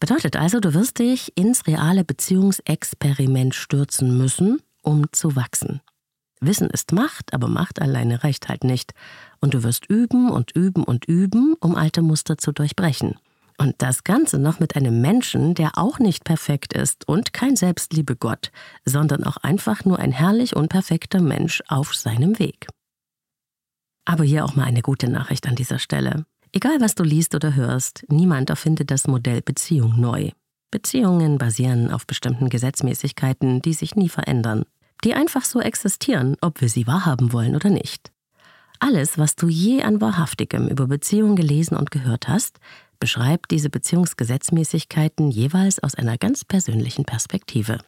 Bedeutet 0.00 0.36
also, 0.36 0.60
du 0.60 0.74
wirst 0.74 0.98
dich 0.98 1.32
ins 1.34 1.66
reale 1.66 2.04
Beziehungsexperiment 2.04 3.54
stürzen 3.54 4.18
müssen, 4.18 4.60
um 4.82 5.06
zu 5.10 5.34
wachsen. 5.34 5.80
Wissen 6.46 6.70
ist 6.70 6.92
Macht, 6.92 7.32
aber 7.32 7.48
Macht 7.48 7.80
alleine 7.80 8.24
reicht 8.24 8.48
halt 8.48 8.64
nicht. 8.64 8.92
Und 9.40 9.54
du 9.54 9.62
wirst 9.62 9.86
üben 9.86 10.30
und 10.30 10.52
üben 10.52 10.84
und 10.84 11.04
üben, 11.06 11.54
um 11.60 11.76
alte 11.76 12.02
Muster 12.02 12.38
zu 12.38 12.52
durchbrechen. 12.52 13.16
Und 13.56 13.76
das 13.78 14.02
Ganze 14.02 14.38
noch 14.38 14.58
mit 14.58 14.74
einem 14.74 15.00
Menschen, 15.00 15.54
der 15.54 15.78
auch 15.78 15.98
nicht 15.98 16.24
perfekt 16.24 16.72
ist 16.72 17.06
und 17.08 17.32
kein 17.32 17.54
Selbstliebe-Gott, 17.54 18.50
sondern 18.84 19.24
auch 19.24 19.36
einfach 19.38 19.84
nur 19.84 19.98
ein 19.98 20.12
herrlich 20.12 20.56
unperfekter 20.56 21.20
Mensch 21.20 21.62
auf 21.68 21.94
seinem 21.94 22.38
Weg. 22.38 22.66
Aber 24.04 24.24
hier 24.24 24.44
auch 24.44 24.56
mal 24.56 24.64
eine 24.64 24.82
gute 24.82 25.08
Nachricht 25.08 25.46
an 25.46 25.54
dieser 25.54 25.78
Stelle. 25.78 26.26
Egal 26.52 26.80
was 26.80 26.94
du 26.94 27.04
liest 27.04 27.34
oder 27.34 27.54
hörst, 27.54 28.04
niemand 28.08 28.50
erfindet 28.50 28.90
das 28.90 29.06
Modell 29.06 29.40
Beziehung 29.40 30.00
neu. 30.00 30.30
Beziehungen 30.70 31.38
basieren 31.38 31.92
auf 31.92 32.06
bestimmten 32.06 32.48
Gesetzmäßigkeiten, 32.48 33.62
die 33.62 33.74
sich 33.74 33.94
nie 33.94 34.08
verändern, 34.08 34.64
die 35.02 35.14
einfach 35.14 35.44
so 35.44 35.60
existieren, 35.60 36.36
ob 36.40 36.60
wir 36.60 36.68
sie 36.68 36.86
wahrhaben 36.86 37.32
wollen 37.32 37.56
oder 37.56 37.70
nicht. 37.70 38.12
Alles, 38.78 39.18
was 39.18 39.36
du 39.36 39.48
je 39.48 39.82
an 39.82 40.00
Wahrhaftigem 40.00 40.68
über 40.68 40.86
Beziehungen 40.86 41.36
gelesen 41.36 41.76
und 41.76 41.90
gehört 41.90 42.28
hast, 42.28 42.58
beschreibt 43.00 43.50
diese 43.50 43.70
Beziehungsgesetzmäßigkeiten 43.70 45.30
jeweils 45.30 45.82
aus 45.82 45.94
einer 45.94 46.18
ganz 46.18 46.44
persönlichen 46.44 47.04
Perspektive. 47.04 47.78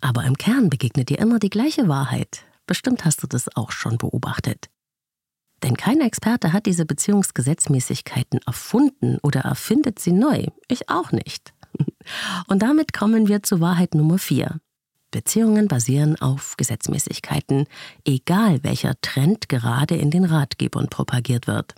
Aber 0.00 0.24
im 0.24 0.36
Kern 0.36 0.70
begegnet 0.70 1.08
dir 1.08 1.18
immer 1.18 1.38
die 1.38 1.50
gleiche 1.50 1.88
Wahrheit. 1.88 2.44
Bestimmt 2.66 3.04
hast 3.04 3.22
du 3.22 3.26
das 3.26 3.54
auch 3.56 3.70
schon 3.70 3.98
beobachtet. 3.98 4.70
Denn 5.62 5.76
kein 5.76 6.00
Experte 6.00 6.52
hat 6.52 6.66
diese 6.66 6.86
Beziehungsgesetzmäßigkeiten 6.86 8.40
erfunden 8.46 9.18
oder 9.22 9.40
erfindet 9.40 9.98
sie 9.98 10.12
neu. 10.12 10.46
Ich 10.68 10.88
auch 10.88 11.12
nicht. 11.12 11.52
Und 12.46 12.62
damit 12.62 12.92
kommen 12.92 13.28
wir 13.28 13.42
zu 13.42 13.60
Wahrheit 13.60 13.94
Nummer 13.94 14.18
4. 14.18 14.58
Beziehungen 15.10 15.68
basieren 15.68 16.20
auf 16.20 16.56
Gesetzmäßigkeiten, 16.56 17.66
egal 18.04 18.62
welcher 18.62 19.00
Trend 19.00 19.48
gerade 19.48 19.96
in 19.96 20.10
den 20.10 20.24
Ratgebern 20.24 20.88
propagiert 20.88 21.46
wird. 21.46 21.74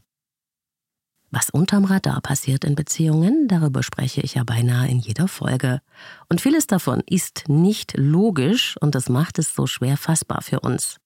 Was 1.34 1.48
unterm 1.48 1.86
Radar 1.86 2.20
passiert 2.20 2.62
in 2.62 2.74
Beziehungen, 2.74 3.48
darüber 3.48 3.82
spreche 3.82 4.20
ich 4.20 4.34
ja 4.34 4.44
beinahe 4.44 4.88
in 4.88 4.98
jeder 4.98 5.28
Folge. 5.28 5.80
Und 6.28 6.42
vieles 6.42 6.66
davon 6.66 7.02
ist 7.08 7.44
nicht 7.48 7.94
logisch 7.96 8.76
und 8.82 8.94
das 8.94 9.08
macht 9.08 9.38
es 9.38 9.54
so 9.54 9.66
schwer 9.66 9.96
fassbar 9.96 10.42
für 10.42 10.60
uns. 10.60 10.98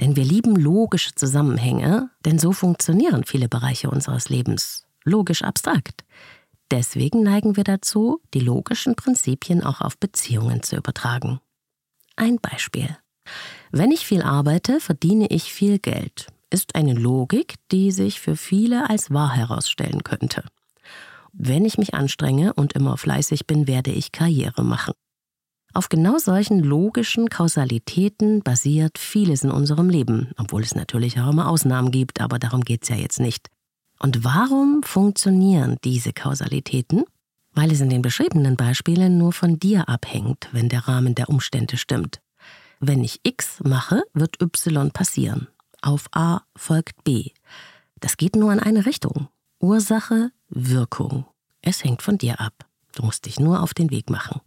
Denn 0.00 0.16
wir 0.16 0.24
lieben 0.24 0.56
logische 0.56 1.14
Zusammenhänge, 1.14 2.10
denn 2.24 2.40
so 2.40 2.50
funktionieren 2.50 3.22
viele 3.22 3.48
Bereiche 3.48 3.88
unseres 3.88 4.28
Lebens. 4.30 4.84
Logisch 5.04 5.42
abstrakt. 5.42 6.04
Deswegen 6.72 7.22
neigen 7.22 7.56
wir 7.56 7.64
dazu, 7.64 8.20
die 8.34 8.40
logischen 8.40 8.96
Prinzipien 8.96 9.62
auch 9.62 9.80
auf 9.80 9.96
Beziehungen 9.96 10.64
zu 10.64 10.74
übertragen. 10.74 11.40
Ein 12.22 12.38
Beispiel. 12.40 12.96
Wenn 13.72 13.90
ich 13.90 14.06
viel 14.06 14.22
arbeite, 14.22 14.80
verdiene 14.80 15.26
ich 15.28 15.52
viel 15.52 15.78
Geld 15.78 16.28
ist 16.52 16.74
eine 16.74 16.94
Logik, 16.94 17.54
die 17.70 17.90
sich 17.90 18.20
für 18.20 18.36
viele 18.36 18.88
als 18.90 19.10
wahr 19.10 19.34
herausstellen 19.34 20.04
könnte. 20.04 20.44
Wenn 21.32 21.64
ich 21.64 21.78
mich 21.78 21.94
anstrenge 21.94 22.52
und 22.52 22.74
immer 22.74 22.98
fleißig 22.98 23.46
bin, 23.46 23.66
werde 23.66 23.90
ich 23.90 24.12
Karriere 24.12 24.62
machen. 24.62 24.92
Auf 25.74 25.88
genau 25.88 26.18
solchen 26.18 26.60
logischen 26.60 27.30
Kausalitäten 27.30 28.42
basiert 28.42 28.98
vieles 28.98 29.42
in 29.42 29.50
unserem 29.50 29.88
Leben, 29.88 30.32
obwohl 30.36 30.60
es 30.62 30.74
natürlich 30.74 31.18
auch 31.18 31.30
immer 31.30 31.48
Ausnahmen 31.48 31.90
gibt, 31.90 32.20
aber 32.20 32.38
darum 32.38 32.60
geht 32.60 32.82
es 32.82 32.90
ja 32.90 32.96
jetzt 32.96 33.20
nicht. 33.20 33.48
Und 33.98 34.22
warum 34.22 34.82
funktionieren 34.82 35.78
diese 35.82 36.12
Kausalitäten? 36.12 37.04
Weil 37.52 37.70
es 37.70 37.80
in 37.80 37.90
den 37.90 38.02
beschriebenen 38.02 38.56
Beispielen 38.56 39.18
nur 39.18 39.32
von 39.32 39.58
dir 39.58 39.88
abhängt, 39.88 40.48
wenn 40.52 40.68
der 40.68 40.88
Rahmen 40.88 41.14
der 41.14 41.28
Umstände 41.28 41.76
stimmt. 41.76 42.20
Wenn 42.80 43.04
ich 43.04 43.20
X 43.22 43.60
mache, 43.62 44.02
wird 44.14 44.40
Y 44.40 44.90
passieren 44.90 45.48
auf 45.82 46.06
A 46.12 46.42
folgt 46.56 47.04
B. 47.04 47.30
Das 48.00 48.16
geht 48.16 48.36
nur 48.36 48.52
in 48.52 48.60
eine 48.60 48.86
Richtung. 48.86 49.28
Ursache, 49.60 50.30
Wirkung. 50.48 51.26
Es 51.60 51.84
hängt 51.84 52.02
von 52.02 52.18
dir 52.18 52.40
ab. 52.40 52.66
Du 52.94 53.04
musst 53.04 53.26
dich 53.26 53.38
nur 53.38 53.62
auf 53.62 53.74
den 53.74 53.90
Weg 53.90 54.10
machen. 54.10 54.40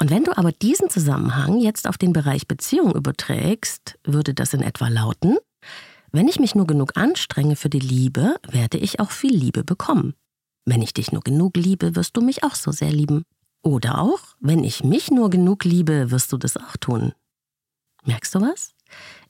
Und 0.00 0.10
wenn 0.10 0.24
du 0.24 0.36
aber 0.36 0.52
diesen 0.52 0.90
Zusammenhang 0.90 1.58
jetzt 1.58 1.88
auf 1.88 1.98
den 1.98 2.12
Bereich 2.12 2.46
Beziehung 2.46 2.94
überträgst, 2.94 3.98
würde 4.04 4.34
das 4.34 4.54
in 4.54 4.62
etwa 4.62 4.88
lauten, 4.88 5.38
wenn 6.12 6.28
ich 6.28 6.38
mich 6.38 6.54
nur 6.54 6.66
genug 6.66 6.96
anstrenge 6.96 7.56
für 7.56 7.68
die 7.68 7.80
Liebe, 7.80 8.36
werde 8.48 8.78
ich 8.78 9.00
auch 9.00 9.10
viel 9.10 9.34
Liebe 9.34 9.64
bekommen. 9.64 10.14
Wenn 10.70 10.82
ich 10.82 10.92
dich 10.92 11.12
nur 11.12 11.22
genug 11.22 11.56
liebe, 11.56 11.96
wirst 11.96 12.14
du 12.14 12.20
mich 12.20 12.44
auch 12.44 12.54
so 12.54 12.72
sehr 12.72 12.92
lieben. 12.92 13.22
Oder 13.62 14.02
auch, 14.02 14.20
wenn 14.38 14.64
ich 14.64 14.84
mich 14.84 15.10
nur 15.10 15.30
genug 15.30 15.64
liebe, 15.64 16.10
wirst 16.10 16.30
du 16.30 16.36
das 16.36 16.58
auch 16.58 16.76
tun. 16.78 17.14
Merkst 18.04 18.34
du 18.34 18.42
was? 18.42 18.74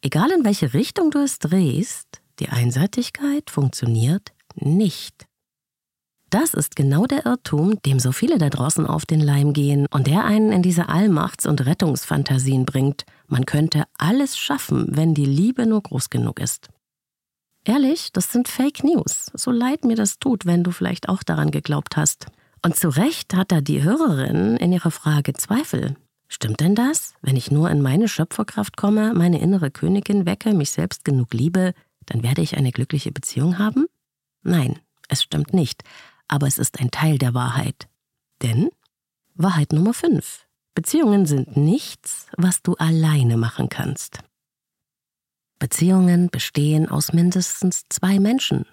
Egal 0.03 0.33
in 0.33 0.45
welche 0.45 0.75
Richtung 0.75 1.13
du 1.13 1.21
es 1.21 1.39
drehst, 1.39 2.09
die 2.41 2.49
Einseitigkeit 2.49 3.51
funktioniert 3.51 4.33
nicht. 4.57 5.29
Das 6.29 6.55
ist 6.55 6.75
genau 6.75 7.07
der 7.07 7.25
Irrtum, 7.25 7.81
dem 7.83 8.01
so 8.01 8.11
viele 8.11 8.39
da 8.39 8.51
draußen 8.51 8.85
auf 8.85 9.07
den 9.07 9.21
Leim 9.21 9.53
gehen 9.53 9.87
und 9.93 10.09
der 10.09 10.25
einen 10.25 10.51
in 10.51 10.63
diese 10.63 10.89
Allmachts- 10.89 11.47
und 11.47 11.65
Rettungsfantasien 11.65 12.65
bringt. 12.67 13.05
Man 13.29 13.47
könnte 13.47 13.85
alles 13.97 14.37
schaffen, 14.37 14.89
wenn 14.91 15.15
die 15.15 15.25
Liebe 15.25 15.67
nur 15.67 15.85
groß 15.85 16.11
genug 16.11 16.41
ist. 16.41 16.69
Ehrlich, 17.69 18.13
das 18.13 18.33
sind 18.33 18.49
Fake 18.49 18.83
News. 18.83 19.31
So 19.35 19.51
leid 19.51 19.85
mir 19.85 19.95
das 19.95 20.19
tut, 20.19 20.47
wenn 20.47 20.65
du 20.65 20.71
vielleicht 20.71 21.09
auch 21.09 21.23
daran 21.23 21.51
geglaubt 21.51 21.97
hast. 21.97 22.27
Und 22.65 22.77
zu 22.77 22.89
Recht 22.89 23.35
hat 23.35 23.53
da 23.53 23.61
die 23.61 23.83
Hörerin 23.83 24.57
in 24.57 24.73
ihrer 24.73 24.91
Frage 24.91 25.35
Zweifel. 25.35 25.95
Stimmt 26.27 26.61
denn 26.61 26.75
das? 26.75 27.15
Wenn 27.23 27.37
ich 27.37 27.51
nur 27.51 27.71
in 27.71 27.81
meine 27.81 28.09
Schöpferkraft 28.09 28.77
komme, 28.77 29.15
meine 29.15 29.41
innere 29.41 29.71
Königin 29.71 30.27
wecke, 30.27 30.55
mich 30.55 30.71
selbst 30.71 31.05
genug 31.05 31.33
liebe, 31.33 31.75
dann 32.07 32.23
werde 32.23 32.43
ich 32.43 32.57
eine 32.57 32.73
glückliche 32.73 33.13
Beziehung 33.13 33.59
haben? 33.59 33.87
Nein, 34.43 34.79
es 35.09 35.23
stimmt 35.23 35.53
nicht 35.53 35.85
aber 36.29 36.47
es 36.47 36.59
ist 36.59 36.79
ein 36.79 36.91
Teil 36.91 37.19
der 37.19 37.35
Wahrheit. 37.35 37.89
Denn 38.43 38.71
Wahrheit 39.35 39.73
Nummer 39.73 39.95
5. 39.95 40.47
Beziehungen 40.75 41.27
sind 41.27 41.57
nichts, 41.57 42.27
was 42.37 42.63
du 42.63 42.75
alleine 42.75 43.37
machen 43.37 43.69
kannst. 43.69 44.21
Beziehungen 45.59 46.31
bestehen 46.31 46.89
aus 46.89 47.13
mindestens 47.13 47.85
zwei 47.89 48.19
Menschen. 48.19 48.65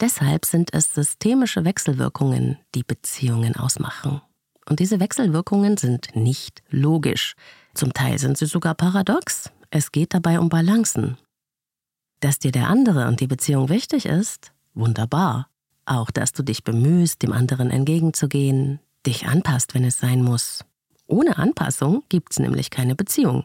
Deshalb 0.00 0.46
sind 0.46 0.72
es 0.72 0.94
systemische 0.94 1.64
Wechselwirkungen, 1.64 2.58
die 2.74 2.82
Beziehungen 2.82 3.56
ausmachen. 3.56 4.22
Und 4.66 4.80
diese 4.80 5.00
Wechselwirkungen 5.00 5.76
sind 5.76 6.14
nicht 6.14 6.62
logisch. 6.70 7.34
Zum 7.74 7.92
Teil 7.92 8.18
sind 8.18 8.38
sie 8.38 8.46
sogar 8.46 8.74
paradox. 8.74 9.50
Es 9.70 9.92
geht 9.92 10.14
dabei 10.14 10.38
um 10.38 10.48
Balancen. 10.48 11.18
Dass 12.20 12.38
dir 12.38 12.52
der 12.52 12.68
andere 12.68 13.08
und 13.08 13.20
die 13.20 13.26
Beziehung 13.26 13.68
wichtig 13.68 14.06
ist, 14.06 14.52
wunderbar. 14.74 15.48
Auch, 15.84 16.10
dass 16.10 16.32
du 16.32 16.42
dich 16.42 16.64
bemühst, 16.64 17.22
dem 17.22 17.32
anderen 17.32 17.70
entgegenzugehen, 17.70 18.80
dich 19.06 19.26
anpasst, 19.26 19.74
wenn 19.74 19.84
es 19.84 19.98
sein 19.98 20.22
muss. 20.22 20.64
Ohne 21.06 21.38
Anpassung 21.38 22.04
gibt's 22.08 22.38
nämlich 22.38 22.70
keine 22.70 22.94
Beziehung. 22.94 23.44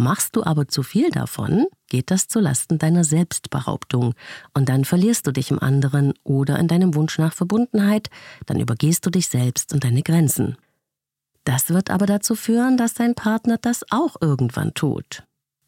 Machst 0.00 0.36
du 0.36 0.44
aber 0.44 0.68
zu 0.68 0.84
viel 0.84 1.10
davon, 1.10 1.66
geht 1.88 2.12
das 2.12 2.28
zu 2.28 2.38
Lasten 2.38 2.78
deiner 2.78 3.02
Selbstbehauptung 3.02 4.14
und 4.54 4.68
dann 4.68 4.84
verlierst 4.84 5.26
du 5.26 5.32
dich 5.32 5.50
im 5.50 5.60
anderen 5.60 6.14
oder 6.22 6.56
in 6.60 6.68
deinem 6.68 6.94
Wunsch 6.94 7.18
nach 7.18 7.32
Verbundenheit, 7.32 8.08
dann 8.46 8.60
übergehst 8.60 9.04
du 9.04 9.10
dich 9.10 9.26
selbst 9.26 9.74
und 9.74 9.82
deine 9.82 10.04
Grenzen. 10.04 10.56
Das 11.42 11.70
wird 11.70 11.90
aber 11.90 12.06
dazu 12.06 12.36
führen, 12.36 12.76
dass 12.76 12.94
dein 12.94 13.16
Partner 13.16 13.58
das 13.60 13.84
auch 13.90 14.14
irgendwann 14.20 14.72
tut. 14.72 15.24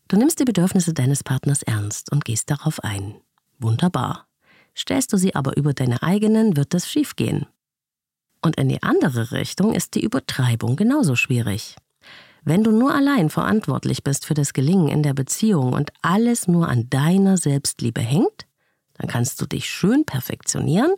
Du 0.07 0.17
nimmst 0.17 0.39
die 0.39 0.45
Bedürfnisse 0.45 0.95
deines 0.95 1.25
Partners 1.25 1.65
ernst 1.65 2.13
und 2.13 2.25
gehst 2.25 2.53
darauf 2.53 2.85
ein. 2.85 3.17
Wunderbar. 3.59 4.29
Stellst 4.77 5.13
du 5.13 5.17
sie 5.17 5.35
aber 5.35 5.57
über 5.57 5.75
deine 5.75 6.05
eigenen, 6.05 6.57
wird 6.57 6.73
es 6.75 6.89
schiefgehen. 6.89 7.47
Und 8.43 8.61
in 8.61 8.69
die 8.69 8.85
andere 8.85 9.33
Richtung 9.33 9.75
ist 9.75 9.97
die 9.97 10.05
Übertreibung 10.05 10.77
genauso 10.77 11.17
schwierig. 11.17 11.75
Wenn 12.45 12.65
du 12.65 12.73
nur 12.73 12.95
allein 12.95 13.31
verantwortlich 13.31 14.03
bist 14.03 14.27
für 14.27 14.35
das 14.35 14.53
Gelingen 14.53 14.89
in 14.89 15.03
der 15.03 15.15
Beziehung 15.15 15.73
und 15.73 15.93
alles 16.03 16.49
nur 16.49 16.69
an 16.69 16.89
deiner 16.91 17.37
Selbstliebe 17.37 18.01
hängt, 18.01 18.47
dann 18.95 19.09
kannst 19.09 19.41
du 19.41 19.47
dich 19.47 19.69
schön 19.69 20.05
perfektionieren, 20.05 20.93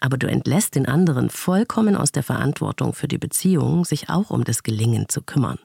aber 0.00 0.16
du 0.16 0.26
entlässt 0.26 0.74
den 0.74 0.86
anderen 0.86 1.30
vollkommen 1.30 1.96
aus 1.96 2.12
der 2.12 2.22
Verantwortung 2.22 2.94
für 2.94 3.08
die 3.08 3.18
Beziehung, 3.18 3.84
sich 3.84 4.08
auch 4.08 4.30
um 4.30 4.44
das 4.44 4.62
Gelingen 4.62 5.08
zu 5.08 5.22
kümmern. 5.22 5.58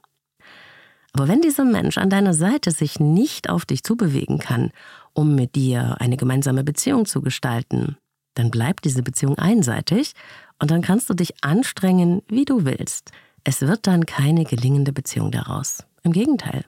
Aber 1.14 1.30
wenn 1.30 1.42
dieser 1.42 1.64
Mensch 1.64 1.98
an 1.98 2.10
deiner 2.10 2.34
Seite 2.34 2.72
sich 2.72 3.00
nicht 3.00 3.50
auf 3.50 3.66
dich 3.66 3.84
zubewegen 3.84 4.38
kann 4.38 4.72
um 5.16 5.34
mit 5.34 5.56
dir 5.56 5.96
eine 6.00 6.18
gemeinsame 6.18 6.64
Beziehung 6.64 7.06
zu 7.06 7.22
gestalten, 7.22 7.98
dann 8.36 8.52
bleibt 8.52 8.84
diese 8.84 9.02
Beziehung 9.02 9.38
einseitig 9.38 10.12
und 10.60 10.70
dann 10.70 10.82
kannst 10.82 11.10
du 11.10 11.14
dich 11.14 11.44
anstrengen, 11.44 12.22
wie 12.28 12.46
du 12.46 12.66
willst. 12.66 13.12
Es 13.48 13.62
wird 13.62 13.86
dann 13.86 14.08
keine 14.08 14.44
gelingende 14.44 14.92
Beziehung 14.92 15.30
daraus. 15.30 15.84
Im 16.02 16.12
Gegenteil. 16.12 16.66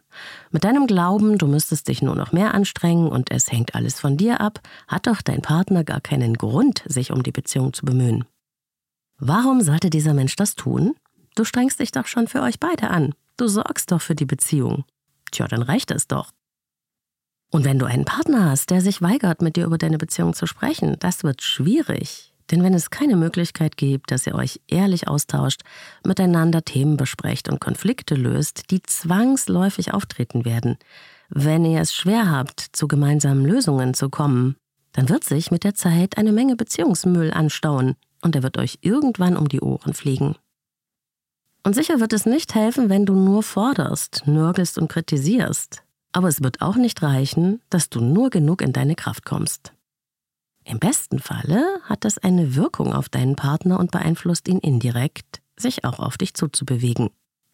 Mit 0.51 0.63
deinem 0.63 0.85
Glauben, 0.85 1.39
du 1.39 1.47
müsstest 1.47 1.87
dich 1.87 2.03
nur 2.03 2.15
noch 2.15 2.31
mehr 2.31 2.53
anstrengen 2.53 3.07
und 3.07 3.31
es 3.31 3.51
hängt 3.51 3.73
alles 3.73 3.99
von 3.99 4.15
dir 4.15 4.41
ab, 4.41 4.61
hat 4.87 5.07
doch 5.07 5.23
dein 5.23 5.41
Partner 5.41 5.83
gar 5.83 6.01
keinen 6.01 6.35
Grund, 6.35 6.83
sich 6.85 7.11
um 7.11 7.23
die 7.23 7.31
Beziehung 7.31 7.73
zu 7.73 7.83
bemühen. 7.83 8.25
Warum 9.17 9.61
sollte 9.61 9.89
dieser 9.89 10.13
Mensch 10.13 10.35
das 10.35 10.53
tun? 10.53 10.95
Du 11.35 11.43
strengst 11.43 11.79
dich 11.79 11.91
doch 11.91 12.05
schon 12.05 12.27
für 12.27 12.43
euch 12.43 12.59
beide 12.59 12.91
an. 12.91 13.15
Du 13.37 13.47
sorgst 13.47 13.91
doch 13.91 14.01
für 14.01 14.15
die 14.15 14.25
Beziehung. 14.25 14.85
Tja, 15.31 15.47
dann 15.47 15.63
reicht 15.63 15.89
es 15.89 16.07
doch. 16.07 16.31
Und 17.51 17.65
wenn 17.65 17.79
du 17.79 17.87
einen 17.87 18.05
Partner 18.05 18.51
hast, 18.51 18.69
der 18.69 18.81
sich 18.81 19.01
weigert, 19.01 19.41
mit 19.41 19.55
dir 19.55 19.65
über 19.65 19.79
deine 19.79 19.97
Beziehung 19.97 20.33
zu 20.35 20.45
sprechen, 20.45 20.97
das 20.99 21.23
wird 21.23 21.41
schwierig. 21.41 22.33
Denn 22.51 22.63
wenn 22.63 22.73
es 22.73 22.89
keine 22.89 23.17
Möglichkeit 23.17 23.75
gibt, 23.75 24.11
dass 24.11 24.25
ihr 24.25 24.35
euch 24.35 24.61
ehrlich 24.67 25.07
austauscht, 25.07 25.61
miteinander 26.05 26.63
Themen 26.63 26.95
besprecht 26.95 27.49
und 27.49 27.59
Konflikte 27.59 28.15
löst, 28.15 28.71
die 28.71 28.81
zwangsläufig 28.81 29.93
auftreten 29.93 30.45
werden, 30.45 30.77
wenn 31.29 31.65
ihr 31.65 31.81
es 31.81 31.93
schwer 31.93 32.31
habt, 32.31 32.61
zu 32.71 32.87
gemeinsamen 32.87 33.45
Lösungen 33.45 33.93
zu 33.93 34.09
kommen, 34.09 34.55
dann 34.93 35.09
wird 35.09 35.23
sich 35.23 35.51
mit 35.51 35.63
der 35.63 35.75
Zeit 35.75 36.17
eine 36.17 36.31
Menge 36.31 36.55
Beziehungsmüll 36.55 37.31
anstauen 37.31 37.95
und 38.21 38.35
er 38.35 38.43
wird 38.43 38.57
euch 38.57 38.79
irgendwann 38.81 39.35
um 39.35 39.49
die 39.49 39.61
Ohren 39.61 39.93
fliegen. 39.93 40.35
Und 41.63 41.73
sicher 41.73 41.99
wird 41.99 42.13
es 42.13 42.25
nicht 42.25 42.55
helfen, 42.55 42.89
wenn 42.89 43.05
du 43.05 43.13
nur 43.13 43.43
forderst, 43.43 44.23
nörgelst 44.25 44.77
und 44.77 44.87
kritisierst. 44.87 45.83
Aber 46.13 46.29
es 46.29 46.41
wird 46.41 46.61
auch 46.61 46.77
nicht 46.77 47.03
reichen, 47.03 47.61
dass 47.69 47.89
du 47.89 47.99
nur 47.99 48.29
genug 48.29 48.61
in 48.61 48.71
deine 48.71 48.95
Kraft 48.95 49.25
kommst. 49.25 49.73
Im 50.67 50.79
besten 50.79 51.19
Falle 51.19 51.79
hat 51.83 52.03
das 52.03 52.17
eine 52.17 52.55
Wirkung 52.55 52.91
auf 52.93 53.07
deinen 53.07 53.37
Partner 53.37 53.79
und 53.79 53.91
beeinflusst 53.91 54.49
ihn 54.49 54.59
indirekt, 54.59 55.41
sich 55.55 55.85
auch 55.85 55.99
auf 55.99 56.17
dich 56.17 56.33
zuzubewegen. 56.33 57.09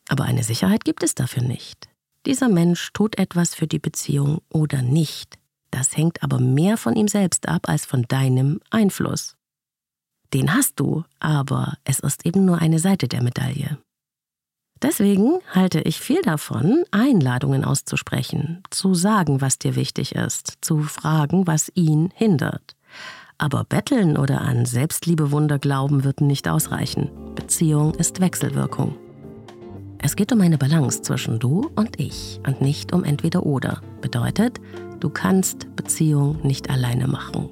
Aber 0.10 0.24
eine 0.24 0.44
Sicherheit 0.44 0.84
gibt 0.84 1.04
es 1.04 1.14
dafür 1.14 1.44
nicht. 1.44 1.88
Dieser 2.26 2.50
Mensch 2.50 2.92
tut 2.92 3.20
etwas 3.20 3.54
für 3.54 3.68
die 3.68 3.78
Beziehung 3.78 4.42
oder 4.50 4.82
nicht. 4.82 5.38
Das 5.70 5.96
hängt 5.96 6.24
aber 6.24 6.40
mehr 6.40 6.76
von 6.76 6.96
ihm 6.96 7.08
selbst 7.08 7.48
ab 7.48 7.70
als 7.70 7.86
von 7.86 8.02
deinem 8.08 8.62
Einfluss. 8.72 9.36
Den 10.34 10.56
hast 10.56 10.80
du, 10.80 11.04
aber 11.20 11.78
es 11.84 12.00
ist 12.00 12.26
eben 12.26 12.46
nur 12.46 12.58
eine 12.58 12.80
Seite 12.80 13.08
der 13.08 13.22
Medaille. 13.22 13.78
Deswegen 14.82 15.40
halte 15.52 15.82
ich 15.82 16.00
viel 16.00 16.22
davon, 16.24 16.84
Einladungen 16.90 17.64
auszusprechen, 17.64 18.64
zu 18.72 18.96
sagen, 18.96 19.40
was 19.40 19.60
dir 19.60 19.76
wichtig 19.76 20.16
ist, 20.16 20.58
zu 20.62 20.82
fragen, 20.82 21.46
was 21.46 21.72
ihn 21.76 22.12
hindert. 22.16 22.76
Aber 23.38 23.64
betteln 23.64 24.18
oder 24.18 24.42
an 24.42 24.66
Selbstliebewunder 24.66 25.60
glauben 25.60 26.04
wird 26.04 26.22
nicht 26.22 26.48
ausreichen. 26.48 27.10
Beziehung 27.36 27.94
ist 27.96 28.22
Wechselwirkung. 28.22 28.96
Es 29.98 30.16
geht 30.16 30.32
um 30.34 30.42
eine 30.42 30.58
Balance 30.58 31.02
zwischen 31.02 31.40
du 31.40 31.72
und 31.76 32.00
ich 32.00 32.40
und 32.46 32.62
nicht 32.62 32.94
um 32.94 33.04
entweder 33.04 33.46
oder. 33.46 33.82
Bedeutet, 34.02 34.60
du 35.00 35.10
kannst 35.10 35.74
Beziehung 35.76 36.46
nicht 36.46 36.70
alleine 36.70 37.08
machen. 37.08 37.50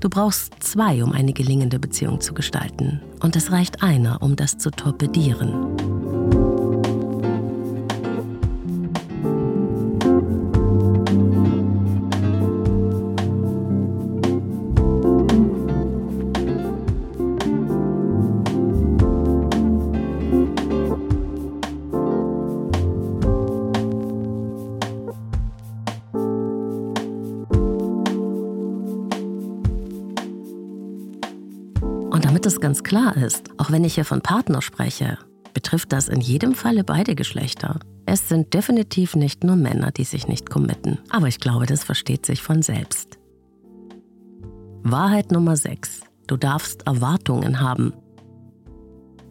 Du 0.00 0.10
brauchst 0.10 0.62
zwei, 0.62 1.02
um 1.02 1.12
eine 1.12 1.32
gelingende 1.32 1.78
Beziehung 1.78 2.20
zu 2.20 2.34
gestalten. 2.34 3.00
Und 3.20 3.36
es 3.36 3.50
reicht 3.50 3.82
einer, 3.82 4.20
um 4.22 4.36
das 4.36 4.58
zu 4.58 4.70
torpedieren. 4.70 6.35
Es 32.56 32.60
ganz 32.60 32.82
klar 32.82 33.16
ist, 33.18 33.50
auch 33.58 33.70
wenn 33.70 33.84
ich 33.84 33.96
hier 33.96 34.06
von 34.06 34.22
Partner 34.22 34.62
spreche, 34.62 35.18
betrifft 35.52 35.92
das 35.92 36.08
in 36.08 36.22
jedem 36.22 36.54
Falle 36.54 36.84
beide 36.84 37.14
Geschlechter. 37.14 37.80
Es 38.06 38.30
sind 38.30 38.54
definitiv 38.54 39.14
nicht 39.14 39.44
nur 39.44 39.56
Männer, 39.56 39.90
die 39.90 40.04
sich 40.04 40.26
nicht 40.26 40.48
committen. 40.48 40.98
Aber 41.10 41.28
ich 41.28 41.38
glaube, 41.38 41.66
das 41.66 41.84
versteht 41.84 42.24
sich 42.24 42.42
von 42.42 42.62
selbst. 42.62 43.18
Wahrheit 44.82 45.32
Nummer 45.32 45.56
6. 45.56 46.00
Du 46.26 46.38
darfst 46.38 46.86
Erwartungen 46.86 47.60
haben. 47.60 47.92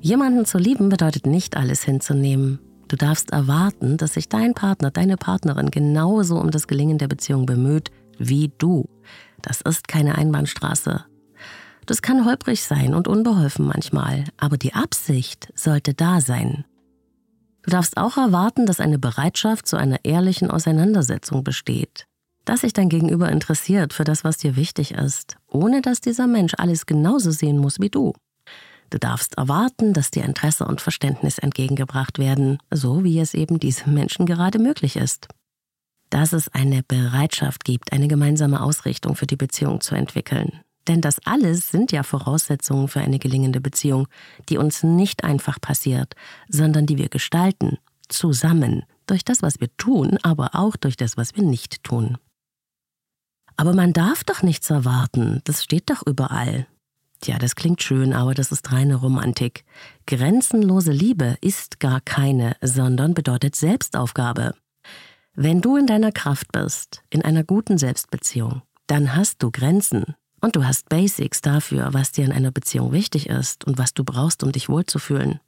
Jemanden 0.02 0.46
zu 0.46 0.60
lieben 0.60 0.90
bedeutet 0.90 1.26
nicht 1.26 1.58
alles 1.58 1.84
hinzunehmen. 1.84 2.60
Du 2.90 2.96
darfst 2.96 3.32
erwarten, 3.32 3.98
dass 3.98 4.14
sich 4.14 4.30
dein 4.30 4.54
Partner, 4.54 4.92
deine 4.92 5.18
Partnerin 5.18 5.72
genauso 5.72 6.40
um 6.40 6.52
das 6.52 6.68
Gelingen 6.68 7.00
der 7.00 7.08
Beziehung 7.08 7.48
bemüht 7.48 7.90
wie 8.20 8.52
du. 8.60 8.86
Das 9.42 9.62
ist 9.62 9.88
keine 9.88 10.16
Einbahnstraße. 10.16 11.06
Das 11.86 12.02
kann 12.02 12.26
holprig 12.26 12.64
sein 12.64 12.94
und 12.96 13.08
unbeholfen 13.08 13.66
manchmal, 13.66 14.26
aber 14.38 14.58
die 14.58 14.74
Absicht 14.74 15.52
sollte 15.56 15.94
da 15.94 16.20
sein. 16.20 16.66
Du 17.62 17.72
darfst 17.72 17.98
auch 17.98 18.18
erwarten, 18.18 18.66
dass 18.66 18.80
eine 18.80 19.00
Bereitschaft 19.00 19.68
zu 19.68 19.76
einer 19.76 20.04
ehrlichen 20.04 20.52
Auseinandersetzung 20.52 21.44
besteht. 21.44 22.06
Dass 22.44 22.62
sich 22.62 22.74
dein 22.74 22.90
Gegenüber 22.90 23.32
interessiert 23.32 23.94
für 23.94 24.04
das, 24.04 24.24
was 24.24 24.38
dir 24.38 24.56
wichtig 24.56 24.92
ist, 24.92 25.38
ohne 25.48 25.82
dass 25.82 26.00
dieser 26.00 26.28
Mensch 26.28 26.54
alles 26.58 26.86
genauso 26.86 27.32
sehen 27.32 27.58
muss 27.58 27.80
wie 27.80 27.90
du. 27.90 28.14
Du 28.92 29.00
darfst 29.00 29.36
erwarten, 29.36 29.94
dass 29.94 30.12
dir 30.12 30.24
Interesse 30.24 30.66
und 30.66 30.80
Verständnis 30.80 31.40
entgegengebracht 31.40 32.20
werden, 32.20 32.60
so 32.70 33.04
wie 33.04 33.20
es 33.20 33.34
eben 33.34 33.60
diesem 33.60 33.96
Menschen 33.96 34.28
gerade 34.28 34.60
möglich 34.60 34.96
ist. 34.96 35.28
Dass 36.12 36.34
es 36.34 36.50
eine 36.50 36.84
Bereitschaft 36.84 37.66
gibt, 37.66 37.94
eine 37.94 38.08
gemeinsame 38.08 38.62
Ausrichtung 38.62 39.16
für 39.16 39.26
die 39.26 39.38
Beziehung 39.38 39.82
zu 39.82 39.96
entwickeln. 39.96 40.62
Denn 40.88 41.02
das 41.02 41.20
alles 41.26 41.72
sind 41.72 41.92
ja 41.92 42.04
Voraussetzungen 42.04 42.88
für 42.88 43.02
eine 43.02 43.20
gelingende 43.20 43.60
Beziehung, 43.60 44.08
die 44.50 44.58
uns 44.58 44.84
nicht 44.84 45.24
einfach 45.24 45.60
passiert, 45.60 46.16
sondern 46.48 46.86
die 46.86 46.98
wir 46.98 47.10
gestalten, 47.10 47.78
zusammen, 48.08 48.84
durch 49.08 49.24
das, 49.24 49.42
was 49.42 49.60
wir 49.60 49.76
tun, 49.78 50.18
aber 50.24 50.52
auch 50.54 50.76
durch 50.76 50.98
das, 50.98 51.18
was 51.18 51.36
wir 51.36 51.44
nicht 51.44 51.84
tun. 51.84 52.18
Aber 53.58 53.74
man 53.74 53.94
darf 53.94 54.24
doch 54.24 54.44
nichts 54.44 54.70
erwarten, 54.70 55.42
das 55.46 55.64
steht 55.64 55.90
doch 55.90 56.06
überall. 56.06 56.68
Tja, 57.22 57.38
das 57.40 57.56
klingt 57.56 57.82
schön, 57.82 58.14
aber 58.14 58.34
das 58.34 58.52
ist 58.52 58.72
reine 58.72 58.96
Romantik. 58.96 59.64
Grenzenlose 60.06 60.92
Liebe 60.92 61.38
ist 61.42 61.80
gar 61.80 62.02
keine, 62.02 62.58
sondern 62.62 63.14
bedeutet 63.14 63.56
Selbstaufgabe. 63.56 64.54
Wenn 65.34 65.62
du 65.62 65.78
in 65.78 65.88
deiner 65.88 66.12
Kraft 66.12 66.52
bist, 66.52 67.04
in 67.10 67.24
einer 67.24 67.44
guten 67.44 67.78
Selbstbeziehung, 67.78 68.62
dann 68.88 69.16
hast 69.16 69.42
du 69.42 69.50
Grenzen 69.52 70.16
und 70.46 70.56
du 70.56 70.64
hast 70.64 70.90
Basics 70.90 71.42
dafür, 71.42 71.90
was 71.96 72.12
dir 72.12 72.24
in 72.24 72.32
einer 72.32 72.52
Beziehung 72.52 72.92
wichtig 72.92 73.30
ist 73.30 73.66
und 73.66 73.80
was 73.80 73.96
du 73.96 74.04
brauchst, 74.04 74.44
um 74.44 74.52
dich 74.52 74.70
wohlzufühlen. 74.70 75.40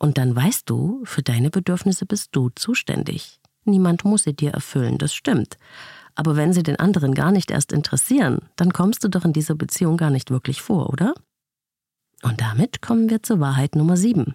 Und 0.00 0.18
dann 0.18 0.34
weißt 0.34 0.68
du, 0.68 1.00
für 1.04 1.22
deine 1.22 1.48
Bedürfnisse 1.48 2.06
bist 2.06 2.30
du 2.32 2.50
zuständig. 2.56 3.38
Niemand 3.64 4.04
muss 4.04 4.24
sie 4.24 4.34
dir 4.34 4.50
erfüllen, 4.50 4.98
das 4.98 5.14
stimmt. 5.14 5.58
Aber 6.16 6.34
wenn 6.34 6.52
sie 6.52 6.64
den 6.64 6.80
anderen 6.80 7.14
gar 7.14 7.30
nicht 7.30 7.52
erst 7.52 7.70
interessieren, 7.70 8.40
dann 8.56 8.72
kommst 8.72 9.04
du 9.04 9.08
doch 9.08 9.24
in 9.24 9.32
dieser 9.32 9.54
Beziehung 9.54 9.96
gar 9.96 10.10
nicht 10.10 10.32
wirklich 10.32 10.60
vor, 10.60 10.90
oder? 10.90 11.14
Und 12.24 12.40
damit 12.40 12.82
kommen 12.82 13.08
wir 13.08 13.22
zur 13.22 13.38
Wahrheit 13.38 13.76
Nummer 13.76 13.96
7. 13.96 14.34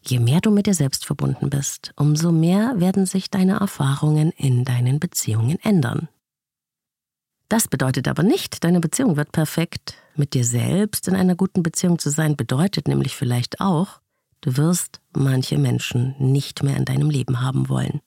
Je 0.00 0.20
mehr 0.20 0.40
du 0.40 0.52
mit 0.52 0.66
dir 0.66 0.74
selbst 0.74 1.04
verbunden 1.04 1.50
bist, 1.50 1.92
umso 1.96 2.30
mehr 2.30 2.78
werden 2.78 3.04
sich 3.04 3.30
deine 3.30 3.54
Erfahrungen 3.54 4.30
in 4.30 4.64
deinen 4.64 5.00
Beziehungen 5.00 5.58
ändern. 5.64 6.08
Das 7.48 7.66
bedeutet 7.66 8.08
aber 8.08 8.22
nicht, 8.22 8.62
deine 8.62 8.80
Beziehung 8.80 9.16
wird 9.16 9.32
perfekt. 9.32 9.94
Mit 10.16 10.34
dir 10.34 10.44
selbst 10.44 11.08
in 11.08 11.16
einer 11.16 11.34
guten 11.34 11.62
Beziehung 11.62 11.98
zu 11.98 12.10
sein 12.10 12.36
bedeutet 12.36 12.88
nämlich 12.88 13.16
vielleicht 13.16 13.60
auch, 13.60 14.00
du 14.42 14.56
wirst 14.56 15.00
manche 15.12 15.56
Menschen 15.56 16.14
nicht 16.18 16.62
mehr 16.62 16.76
in 16.76 16.84
deinem 16.84 17.08
Leben 17.08 17.40
haben 17.40 17.68
wollen. 17.68 18.00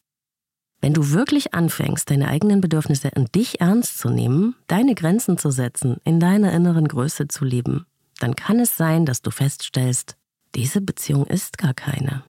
Wenn 0.79 0.93
du 0.93 1.11
wirklich 1.11 1.53
anfängst, 1.53 2.09
deine 2.09 2.27
eigenen 2.27 2.59
Bedürfnisse 2.61 3.09
in 3.09 3.25
dich 3.25 3.61
ernst 3.61 3.99
zu 3.99 4.09
nehmen, 4.09 4.55
deine 4.67 4.95
Grenzen 4.95 5.37
zu 5.37 5.51
setzen, 5.51 5.97
in 6.03 6.19
deiner 6.19 6.51
inneren 6.53 6.87
Größe 6.87 7.27
zu 7.27 7.45
leben, 7.45 7.85
dann 8.19 8.35
kann 8.35 8.59
es 8.59 8.77
sein, 8.77 9.05
dass 9.05 9.21
du 9.21 9.31
feststellst, 9.31 10.17
diese 10.55 10.81
Beziehung 10.81 11.25
ist 11.25 11.57
gar 11.57 11.73
keine. 11.73 12.23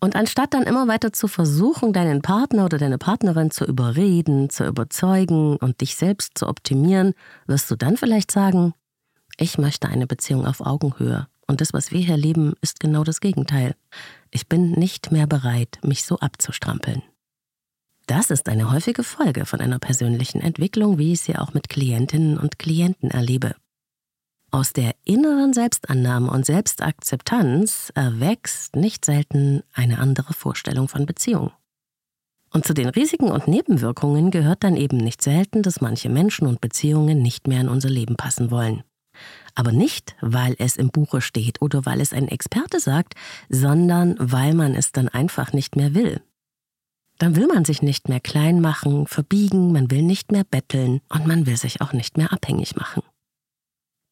Und 0.00 0.14
anstatt 0.14 0.52
dann 0.52 0.64
immer 0.64 0.88
weiter 0.88 1.12
zu 1.12 1.26
versuchen, 1.26 1.92
deinen 1.92 2.20
Partner 2.20 2.66
oder 2.66 2.78
deine 2.78 2.98
Partnerin 2.98 3.50
zu 3.50 3.64
überreden, 3.64 4.50
zu 4.50 4.66
überzeugen 4.66 5.56
und 5.56 5.80
dich 5.80 5.96
selbst 5.96 6.36
zu 6.36 6.48
optimieren, 6.48 7.14
wirst 7.46 7.70
du 7.70 7.76
dann 7.76 7.96
vielleicht 7.96 8.30
sagen, 8.30 8.74
ich 9.38 9.58
möchte 9.58 9.88
eine 9.88 10.06
Beziehung 10.06 10.46
auf 10.46 10.60
Augenhöhe. 10.60 11.26
Und 11.46 11.60
das, 11.60 11.72
was 11.72 11.92
wir 11.92 12.00
hier 12.00 12.16
leben, 12.16 12.54
ist 12.60 12.80
genau 12.80 13.04
das 13.04 13.20
Gegenteil. 13.20 13.74
Ich 14.30 14.48
bin 14.48 14.72
nicht 14.72 15.12
mehr 15.12 15.26
bereit, 15.26 15.78
mich 15.82 16.04
so 16.04 16.18
abzustrampeln. 16.18 17.02
Das 18.06 18.30
ist 18.30 18.48
eine 18.48 18.70
häufige 18.70 19.02
Folge 19.02 19.46
von 19.46 19.60
einer 19.60 19.78
persönlichen 19.78 20.40
Entwicklung, 20.40 20.98
wie 20.98 21.12
ich 21.12 21.22
sie 21.22 21.36
auch 21.36 21.54
mit 21.54 21.68
Klientinnen 21.68 22.38
und 22.38 22.58
Klienten 22.58 23.10
erlebe. 23.10 23.56
Aus 24.50 24.72
der 24.72 24.94
inneren 25.04 25.52
Selbstannahme 25.52 26.30
und 26.30 26.46
Selbstakzeptanz 26.46 27.92
erwächst 27.94 28.76
nicht 28.76 29.04
selten 29.04 29.62
eine 29.72 29.98
andere 29.98 30.32
Vorstellung 30.32 30.88
von 30.88 31.04
Beziehung. 31.04 31.52
Und 32.52 32.64
zu 32.64 32.72
den 32.72 32.88
Risiken 32.88 33.30
und 33.30 33.48
Nebenwirkungen 33.48 34.30
gehört 34.30 34.64
dann 34.64 34.76
eben 34.76 34.96
nicht 34.96 35.22
selten, 35.22 35.62
dass 35.62 35.80
manche 35.80 36.08
Menschen 36.08 36.46
und 36.46 36.60
Beziehungen 36.60 37.20
nicht 37.20 37.48
mehr 37.48 37.60
in 37.60 37.68
unser 37.68 37.90
Leben 37.90 38.16
passen 38.16 38.50
wollen. 38.50 38.82
Aber 39.54 39.72
nicht, 39.72 40.16
weil 40.20 40.54
es 40.58 40.76
im 40.76 40.90
Buche 40.90 41.20
steht 41.20 41.60
oder 41.60 41.84
weil 41.84 42.00
es 42.00 42.12
ein 42.12 42.28
Experte 42.28 42.80
sagt, 42.80 43.14
sondern 43.48 44.16
weil 44.18 44.54
man 44.54 44.74
es 44.74 44.92
dann 44.92 45.08
einfach 45.08 45.52
nicht 45.52 45.76
mehr 45.76 45.94
will. 45.94 46.22
Dann 47.18 47.34
will 47.34 47.46
man 47.46 47.64
sich 47.64 47.82
nicht 47.82 48.08
mehr 48.08 48.20
klein 48.20 48.60
machen, 48.60 49.06
verbiegen, 49.06 49.72
man 49.72 49.90
will 49.90 50.02
nicht 50.02 50.32
mehr 50.32 50.44
betteln 50.44 51.00
und 51.08 51.26
man 51.26 51.46
will 51.46 51.56
sich 51.56 51.80
auch 51.80 51.92
nicht 51.92 52.18
mehr 52.18 52.32
abhängig 52.32 52.76
machen. 52.76 53.02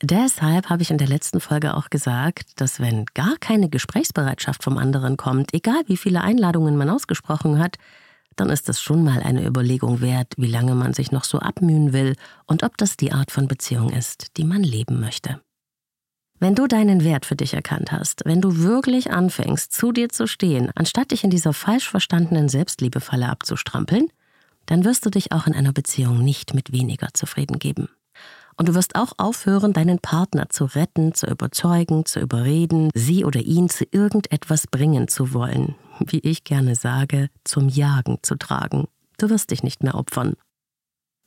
Deshalb 0.02 0.70
habe 0.70 0.82
ich 0.82 0.90
in 0.90 0.98
der 0.98 1.08
letzten 1.08 1.40
Folge 1.40 1.74
auch 1.74 1.88
gesagt, 1.88 2.60
dass 2.60 2.80
wenn 2.80 3.06
gar 3.14 3.36
keine 3.38 3.68
Gesprächsbereitschaft 3.68 4.62
vom 4.62 4.76
anderen 4.76 5.16
kommt, 5.16 5.54
egal 5.54 5.82
wie 5.86 5.96
viele 5.96 6.20
Einladungen 6.20 6.76
man 6.76 6.90
ausgesprochen 6.90 7.58
hat, 7.58 7.76
dann 8.36 8.50
ist 8.50 8.68
es 8.68 8.80
schon 8.80 9.04
mal 9.04 9.22
eine 9.22 9.46
Überlegung 9.46 10.00
wert, 10.00 10.34
wie 10.36 10.50
lange 10.50 10.74
man 10.74 10.92
sich 10.92 11.12
noch 11.12 11.24
so 11.24 11.38
abmühen 11.38 11.92
will 11.92 12.16
und 12.46 12.64
ob 12.64 12.76
das 12.76 12.96
die 12.96 13.12
Art 13.12 13.30
von 13.30 13.46
Beziehung 13.46 13.90
ist, 13.90 14.36
die 14.36 14.44
man 14.44 14.62
leben 14.62 15.00
möchte. 15.00 15.40
Wenn 16.40 16.56
du 16.56 16.66
deinen 16.66 17.04
Wert 17.04 17.24
für 17.24 17.36
dich 17.36 17.54
erkannt 17.54 17.92
hast, 17.92 18.22
wenn 18.24 18.40
du 18.40 18.58
wirklich 18.58 19.12
anfängst, 19.12 19.72
zu 19.72 19.92
dir 19.92 20.08
zu 20.08 20.26
stehen, 20.26 20.70
anstatt 20.74 21.12
dich 21.12 21.22
in 21.22 21.30
dieser 21.30 21.52
falsch 21.52 21.88
verstandenen 21.88 22.48
Selbstliebefalle 22.48 23.28
abzustrampeln, 23.28 24.08
dann 24.66 24.84
wirst 24.84 25.06
du 25.06 25.10
dich 25.10 25.30
auch 25.30 25.46
in 25.46 25.54
einer 25.54 25.72
Beziehung 25.72 26.24
nicht 26.24 26.52
mit 26.52 26.72
weniger 26.72 27.08
zufrieden 27.14 27.58
geben. 27.58 27.88
Und 28.56 28.68
du 28.68 28.74
wirst 28.74 28.94
auch 28.94 29.12
aufhören, 29.18 29.72
deinen 29.72 29.98
Partner 29.98 30.48
zu 30.48 30.64
retten, 30.64 31.14
zu 31.14 31.26
überzeugen, 31.26 32.04
zu 32.04 32.20
überreden, 32.20 32.90
sie 32.94 33.24
oder 33.24 33.40
ihn 33.40 33.68
zu 33.68 33.84
irgendetwas 33.90 34.66
bringen 34.66 35.08
zu 35.08 35.32
wollen, 35.32 35.74
wie 36.00 36.20
ich 36.20 36.44
gerne 36.44 36.74
sage, 36.74 37.28
zum 37.44 37.68
Jagen 37.68 38.18
zu 38.22 38.36
tragen. 38.36 38.86
Du 39.18 39.30
wirst 39.30 39.50
dich 39.50 39.62
nicht 39.62 39.82
mehr 39.82 39.94
opfern. 39.94 40.34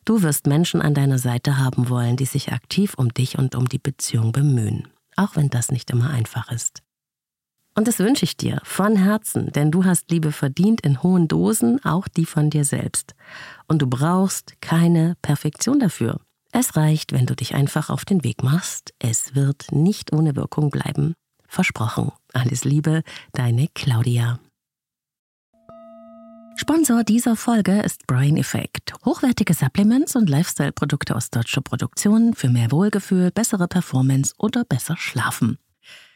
Du 0.06 0.22
wirst 0.22 0.48
Menschen 0.48 0.82
an 0.82 0.94
deiner 0.94 1.20
Seite 1.20 1.58
haben 1.58 1.90
wollen, 1.90 2.16
die 2.16 2.26
sich 2.26 2.54
aktiv 2.54 2.94
um 2.96 3.14
dich 3.14 3.38
und 3.38 3.56
um 3.56 3.68
die 3.68 3.80
Beziehung 3.80 4.32
bemühen 4.32 4.88
auch 5.18 5.36
wenn 5.36 5.50
das 5.50 5.72
nicht 5.72 5.90
immer 5.90 6.10
einfach 6.10 6.52
ist. 6.52 6.82
Und 7.76 7.88
das 7.88 8.00
wünsche 8.00 8.24
ich 8.24 8.38
dir 8.38 8.60
von 8.64 8.96
Herzen, 8.96 9.52
denn 9.52 9.70
du 9.70 9.86
hast 9.86 10.10
Liebe 10.10 10.32
verdient 10.32 10.82
in 10.82 11.04
hohen 11.04 11.28
Dosen, 11.28 11.84
auch 11.86 12.08
die 12.08 12.26
von 12.26 12.50
dir 12.50 12.66
selbst. 12.66 13.14
Und 13.68 13.82
du 13.82 13.88
brauchst 13.88 14.60
keine 14.62 15.16
Perfektion 15.22 15.80
dafür. 15.80 16.20
Es 16.52 16.76
reicht, 16.76 17.12
wenn 17.12 17.26
du 17.26 17.36
dich 17.36 17.56
einfach 17.56 17.90
auf 17.90 18.06
den 18.06 18.24
Weg 18.24 18.44
machst. 18.44 18.94
Es 19.00 19.36
wird 19.36 19.72
nicht 19.72 20.14
ohne 20.14 20.36
Wirkung 20.36 20.70
bleiben. 20.70 21.14
Versprochen. 21.48 22.12
Alles 22.34 22.64
Liebe, 22.64 23.04
deine 23.34 23.68
Claudia. 23.74 24.40
Sponsor 26.60 27.04
dieser 27.04 27.36
Folge 27.36 27.82
ist 27.82 28.08
Brain 28.08 28.36
Effect. 28.36 28.94
Hochwertige 29.06 29.54
Supplements 29.54 30.16
und 30.16 30.28
Lifestyle-Produkte 30.28 31.16
aus 31.16 31.30
deutscher 31.30 31.62
Produktion 31.62 32.34
für 32.34 32.50
mehr 32.50 32.72
Wohlgefühl, 32.72 33.30
bessere 33.30 33.68
Performance 33.68 34.34
oder 34.40 34.64
besser 34.64 34.98
schlafen. 34.98 35.60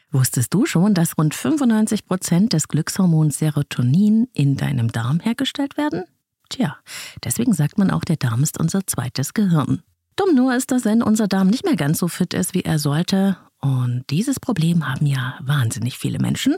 Wusstest 0.10 0.54
du 0.54 0.66
schon, 0.66 0.94
dass 0.94 1.18
rund 1.18 1.36
95 1.36 2.06
Prozent 2.06 2.54
des 2.54 2.68
Glückshormons 2.68 3.38
Serotonin 3.38 4.28
in 4.34 4.58
deinem 4.58 4.92
Darm 4.92 5.20
hergestellt 5.20 5.78
werden? 5.78 6.06
Tja, 6.50 6.76
deswegen 7.24 7.54
sagt 7.54 7.78
man 7.78 7.92
auch, 7.92 8.04
der 8.04 8.18
Darm 8.18 8.44
ist 8.44 8.60
unser 8.60 8.86
zweites 8.86 9.34
Gehirn. 9.34 9.84
Dumm 10.22 10.36
nur 10.36 10.54
ist, 10.54 10.70
dass 10.70 10.86
wenn 10.86 11.02
unser 11.02 11.28
Darm 11.28 11.48
nicht 11.48 11.66
mehr 11.66 11.76
ganz 11.76 11.98
so 11.98 12.08
fit 12.08 12.36
ist, 12.36 12.54
wie 12.54 12.62
er 12.62 12.78
sollte, 12.78 13.38
und 13.60 14.04
dieses 14.12 14.40
Problem 14.40 14.88
haben 14.88 15.08
ja 15.08 15.34
wahnsinnig 15.42 15.98
viele 15.98 16.20
Menschen, 16.20 16.58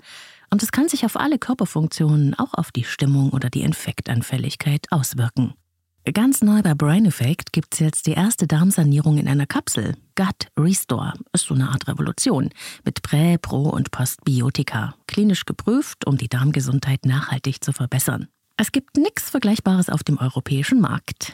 und 0.49 0.61
es 0.61 0.73
kann 0.73 0.89
sich 0.89 1.05
auf 1.05 1.15
alle 1.17 1.39
Körperfunktionen, 1.39 2.33
auch 2.37 2.53
auf 2.55 2.73
die 2.73 2.83
Stimmung 2.83 3.29
oder 3.29 3.49
die 3.49 3.61
Infektanfälligkeit 3.61 4.87
auswirken. 4.91 5.53
Ganz 6.13 6.41
neu 6.41 6.61
bei 6.61 6.73
Brain 6.73 7.05
Effect 7.05 7.53
gibt 7.53 7.75
es 7.75 7.79
jetzt 7.79 8.05
die 8.05 8.11
erste 8.11 8.47
Darmsanierung 8.47 9.17
in 9.17 9.29
einer 9.29 9.45
Kapsel. 9.45 9.95
Gut 10.15 10.47
Restore 10.59 11.13
ist 11.31 11.45
so 11.45 11.53
eine 11.53 11.69
Art 11.69 11.87
Revolution 11.87 12.49
mit 12.83 13.01
Prä-, 13.01 13.37
Pro- 13.37 13.69
und 13.69 13.91
Postbiotika. 13.91 14.93
Klinisch 15.07 15.45
geprüft, 15.45 16.05
um 16.05 16.17
die 16.17 16.27
Darmgesundheit 16.27 17.05
nachhaltig 17.05 17.63
zu 17.63 17.71
verbessern. 17.71 18.27
Es 18.57 18.73
gibt 18.73 18.97
nichts 18.97 19.29
Vergleichbares 19.29 19.89
auf 19.89 20.03
dem 20.03 20.17
europäischen 20.17 20.81
Markt. 20.81 21.33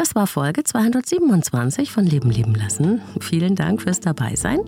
Das 0.00 0.14
war 0.14 0.26
Folge 0.26 0.64
227 0.64 1.92
von 1.92 2.06
Leben 2.06 2.30
leben 2.30 2.54
lassen. 2.54 3.02
Vielen 3.20 3.54
Dank 3.54 3.82
fürs 3.82 4.00
Dabeisein. 4.00 4.60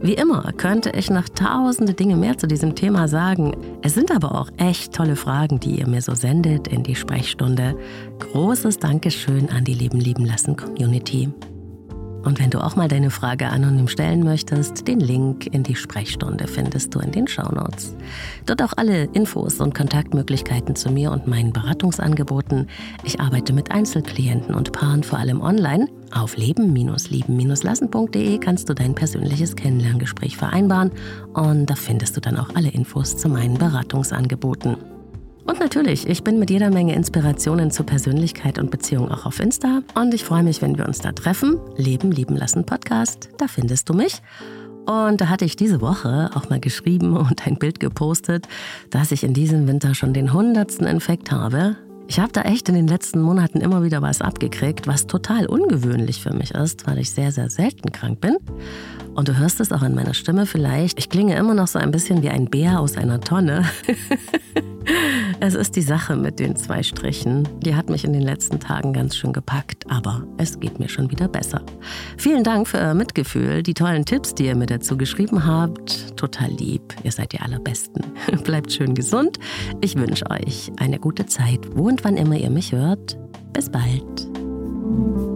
Wie 0.00 0.14
immer 0.14 0.42
könnte 0.56 0.90
ich 0.90 1.08
noch 1.08 1.28
tausende 1.28 1.94
Dinge 1.94 2.16
mehr 2.16 2.36
zu 2.36 2.48
diesem 2.48 2.74
Thema 2.74 3.06
sagen. 3.06 3.56
Es 3.82 3.94
sind 3.94 4.10
aber 4.10 4.34
auch 4.34 4.48
echt 4.56 4.92
tolle 4.92 5.14
Fragen, 5.14 5.60
die 5.60 5.78
ihr 5.78 5.86
mir 5.86 6.02
so 6.02 6.16
sendet 6.16 6.66
in 6.66 6.82
die 6.82 6.96
Sprechstunde. 6.96 7.78
Großes 8.18 8.80
Dankeschön 8.80 9.50
an 9.50 9.62
die 9.62 9.74
Leben 9.74 10.00
leben 10.00 10.24
lassen 10.26 10.56
Community. 10.56 11.32
Und 12.24 12.38
wenn 12.38 12.50
du 12.50 12.62
auch 12.62 12.76
mal 12.76 12.88
deine 12.88 13.10
Frage 13.10 13.48
anonym 13.48 13.88
stellen 13.88 14.22
möchtest, 14.22 14.86
den 14.86 15.00
Link 15.00 15.46
in 15.46 15.62
die 15.62 15.74
Sprechstunde 15.74 16.46
findest 16.46 16.94
du 16.94 17.00
in 17.00 17.12
den 17.12 17.26
Shownotes. 17.26 17.96
Dort 18.46 18.62
auch 18.62 18.72
alle 18.76 19.04
Infos 19.12 19.60
und 19.60 19.74
Kontaktmöglichkeiten 19.74 20.76
zu 20.76 20.90
mir 20.90 21.10
und 21.10 21.26
meinen 21.26 21.52
Beratungsangeboten. 21.52 22.68
Ich 23.04 23.20
arbeite 23.20 23.52
mit 23.52 23.72
Einzelklienten 23.72 24.54
und 24.54 24.72
Paaren 24.72 25.02
vor 25.02 25.18
allem 25.18 25.40
online. 25.40 25.88
Auf 26.12 26.36
leben-lieben-lassen.de 26.36 28.38
kannst 28.38 28.68
du 28.68 28.74
dein 28.74 28.94
persönliches 28.94 29.56
Kennenlerngespräch 29.56 30.36
vereinbaren 30.36 30.92
und 31.32 31.66
da 31.66 31.74
findest 31.74 32.16
du 32.16 32.20
dann 32.20 32.36
auch 32.36 32.54
alle 32.54 32.68
Infos 32.68 33.16
zu 33.16 33.28
meinen 33.28 33.54
Beratungsangeboten. 33.54 34.91
Und 35.44 35.58
natürlich, 35.58 36.08
ich 36.08 36.22
bin 36.22 36.38
mit 36.38 36.50
jeder 36.50 36.70
Menge 36.70 36.94
Inspirationen 36.94 37.70
zur 37.70 37.84
Persönlichkeit 37.84 38.58
und 38.58 38.70
Beziehung 38.70 39.10
auch 39.10 39.26
auf 39.26 39.40
Insta. 39.40 39.82
Und 39.94 40.14
ich 40.14 40.24
freue 40.24 40.44
mich, 40.44 40.62
wenn 40.62 40.78
wir 40.78 40.86
uns 40.86 41.00
da 41.00 41.12
treffen. 41.12 41.58
Leben, 41.76 42.12
lieben 42.12 42.36
lassen 42.36 42.64
Podcast, 42.64 43.28
da 43.38 43.48
findest 43.48 43.88
du 43.88 43.94
mich. 43.94 44.22
Und 44.86 45.20
da 45.20 45.28
hatte 45.28 45.44
ich 45.44 45.56
diese 45.56 45.80
Woche 45.80 46.30
auch 46.34 46.48
mal 46.48 46.60
geschrieben 46.60 47.16
und 47.16 47.46
ein 47.46 47.56
Bild 47.56 47.80
gepostet, 47.80 48.46
dass 48.90 49.10
ich 49.12 49.24
in 49.24 49.34
diesem 49.34 49.66
Winter 49.66 49.94
schon 49.94 50.12
den 50.12 50.32
hundertsten 50.32 50.86
Infekt 50.86 51.32
habe. 51.32 51.76
Ich 52.08 52.18
habe 52.18 52.32
da 52.32 52.42
echt 52.42 52.68
in 52.68 52.74
den 52.74 52.88
letzten 52.88 53.20
Monaten 53.20 53.60
immer 53.60 53.84
wieder 53.84 54.02
was 54.02 54.20
abgekriegt, 54.20 54.86
was 54.86 55.06
total 55.06 55.46
ungewöhnlich 55.46 56.22
für 56.22 56.34
mich 56.34 56.50
ist, 56.50 56.86
weil 56.86 56.98
ich 56.98 57.10
sehr, 57.10 57.32
sehr 57.32 57.48
selten 57.48 57.90
krank 57.90 58.20
bin. 58.20 58.36
Und 59.14 59.28
du 59.28 59.38
hörst 59.38 59.60
es 59.60 59.72
auch 59.72 59.82
in 59.82 59.94
meiner 59.94 60.14
Stimme 60.14 60.46
vielleicht. 60.46 60.98
Ich 60.98 61.08
klinge 61.08 61.36
immer 61.36 61.54
noch 61.54 61.68
so 61.68 61.78
ein 61.78 61.90
bisschen 61.90 62.22
wie 62.22 62.28
ein 62.28 62.46
Bär 62.46 62.80
aus 62.80 62.96
einer 62.96 63.20
Tonne. 63.20 63.64
es 65.42 65.56
ist 65.56 65.74
die 65.74 65.82
Sache 65.82 66.14
mit 66.14 66.38
den 66.38 66.54
zwei 66.54 66.84
Strichen. 66.84 67.48
Die 67.62 67.74
hat 67.74 67.90
mich 67.90 68.04
in 68.04 68.12
den 68.12 68.22
letzten 68.22 68.60
Tagen 68.60 68.92
ganz 68.92 69.16
schön 69.16 69.32
gepackt, 69.32 69.90
aber 69.90 70.24
es 70.38 70.60
geht 70.60 70.78
mir 70.78 70.88
schon 70.88 71.10
wieder 71.10 71.26
besser. 71.26 71.62
Vielen 72.16 72.44
Dank 72.44 72.68
für 72.68 72.78
euer 72.78 72.94
Mitgefühl, 72.94 73.64
die 73.64 73.74
tollen 73.74 74.04
Tipps, 74.04 74.36
die 74.36 74.46
ihr 74.46 74.54
mir 74.54 74.66
dazu 74.66 74.96
geschrieben 74.96 75.44
habt. 75.44 76.16
Total 76.16 76.48
lieb. 76.48 76.94
Ihr 77.02 77.10
seid 77.10 77.32
die 77.32 77.40
Allerbesten. 77.40 78.04
Bleibt 78.44 78.70
schön 78.70 78.94
gesund. 78.94 79.40
Ich 79.80 79.96
wünsche 79.96 80.30
euch 80.30 80.70
eine 80.78 81.00
gute 81.00 81.26
Zeit, 81.26 81.58
wo 81.74 81.88
und 81.88 82.04
wann 82.04 82.16
immer 82.16 82.36
ihr 82.36 82.50
mich 82.50 82.70
hört. 82.70 83.18
Bis 83.52 83.68
bald. 83.68 85.31